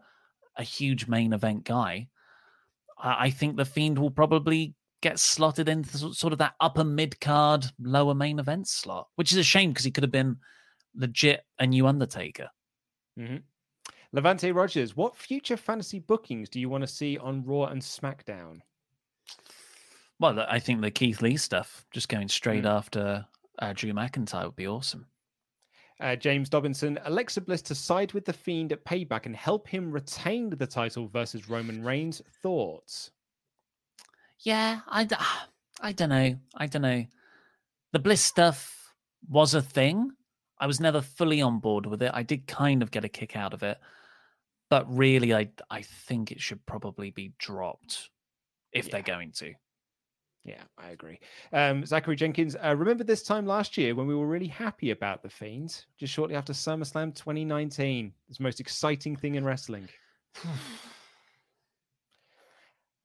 [0.58, 2.08] a huge main event guy.
[2.98, 7.20] I, I think the Fiend will probably get slotted into sort- of that upper mid
[7.20, 10.38] card, lower main event slot, which is a shame because he could have been
[10.96, 12.50] legit a new Undertaker.
[13.20, 13.38] Mm-hmm.
[14.18, 18.62] Levante Rogers, what future fantasy bookings do you want to see on Raw and SmackDown?
[20.20, 22.70] Well, I think the Keith Lee stuff, just going straight Mm.
[22.72, 23.28] after
[23.60, 25.06] uh, Drew McIntyre, would be awesome.
[26.02, 29.92] Uh, James Dobinson, Alexa Bliss to side with the Fiend at Payback and help him
[29.92, 32.20] retain the title versus Roman Reigns.
[32.42, 33.12] Thoughts?
[34.40, 35.16] Yeah, I, d-
[35.82, 36.36] I don't know.
[36.56, 37.06] I don't know.
[37.94, 38.94] The Bliss stuff
[39.30, 40.10] was a thing.
[40.60, 42.10] I was never fully on board with it.
[42.16, 43.78] I did kind of get a kick out of it,
[44.70, 48.10] but really, I I think it should probably be dropped
[48.74, 49.54] if they're going to.
[50.48, 51.20] Yeah, I agree.
[51.52, 55.22] Um, Zachary Jenkins, uh, remember this time last year when we were really happy about
[55.22, 55.84] the Fiend?
[55.98, 59.90] Just shortly after SummerSlam 2019, it's the most exciting thing in wrestling.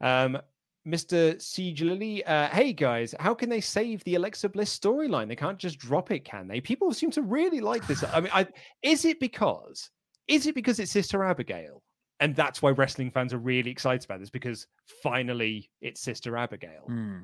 [0.00, 0.38] um,
[0.86, 1.40] Mr.
[1.42, 5.26] Siege Lily, uh, hey guys, how can they save the Alexa Bliss storyline?
[5.26, 6.60] They can't just drop it, can they?
[6.60, 8.04] People seem to really like this.
[8.04, 8.46] I mean, I,
[8.82, 9.90] is it because
[10.28, 11.82] is it because it's Sister Abigail?
[12.20, 14.66] And that's why wrestling fans are really excited about this because
[15.02, 16.84] finally it's Sister Abigail.
[16.86, 17.18] Hmm.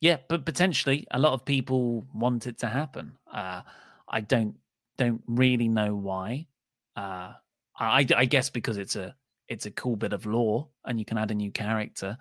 [0.00, 3.16] Yeah, but potentially a lot of people want it to happen.
[3.32, 3.62] Uh,
[4.08, 4.56] I don't
[4.98, 6.46] don't really know why.
[6.96, 7.32] Uh,
[7.78, 9.14] I, I guess because it's a
[9.48, 12.16] it's a cool bit of lore and you can add a new character.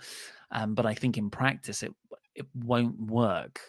[0.52, 1.94] Um, but I think in practice it
[2.36, 3.60] it won't work,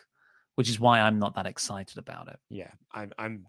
[0.55, 2.39] which is why I'm not that excited about it.
[2.48, 3.12] Yeah, I'm.
[3.19, 3.47] I'm.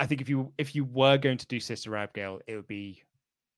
[0.00, 3.02] I think if you if you were going to do Sister Abigail, it would be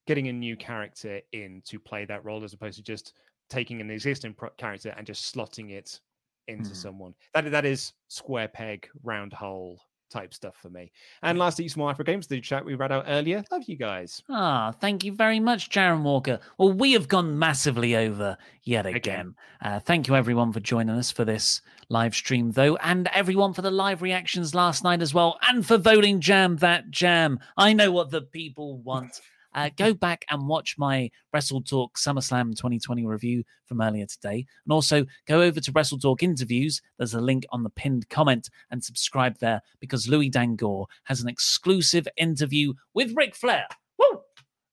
[0.06, 3.14] getting a new character in to play that role as opposed to just
[3.48, 6.00] taking an existing pro- character and just slotting it
[6.48, 6.76] into Mhm.
[6.76, 7.14] someone.
[7.32, 9.80] That that is square peg round hole
[10.12, 10.92] type stuff for me.
[11.22, 13.42] And lastly, Small Afro Games, the chat we read out earlier.
[13.50, 14.22] Love you guys.
[14.28, 16.38] Ah, thank you very much, Jaron Walker.
[16.58, 18.96] Well, we have gone massively over yet again.
[18.96, 19.34] Again.
[19.60, 23.62] Uh, thank you, everyone, for joining us for this live stream, though, and everyone for
[23.62, 27.40] the live reactions last night as well, and for voting Jam That Jam.
[27.56, 29.20] I know what the people want.
[29.54, 34.46] Uh, go back and watch my Wrestle Talk SummerSlam 2020 review from earlier today.
[34.64, 36.80] And also go over to Wrestle Talk interviews.
[36.98, 41.28] There's a link on the pinned comment and subscribe there because Louis Dangoor has an
[41.28, 43.66] exclusive interview with Ric Flair.
[43.98, 44.20] Woo!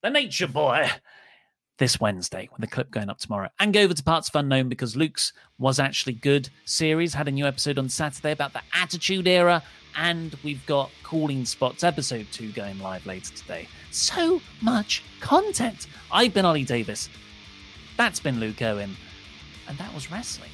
[0.02, 0.90] The Nature Boy
[1.80, 3.48] this Wednesday with the clip going up tomorrow.
[3.58, 7.14] And go over to Parts of Unknown because Luke's was actually good series.
[7.14, 9.62] Had a new episode on Saturday about the Attitude Era.
[9.96, 13.68] And we've got Calling Spots episode 2 going live later today.
[13.90, 15.86] So much content.
[16.10, 17.08] I've been Ollie Davis.
[17.96, 18.96] That's been Luke Owen.
[19.68, 20.50] And that was wrestling.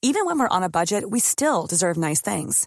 [0.00, 2.66] Even when we're on a budget, we still deserve nice things.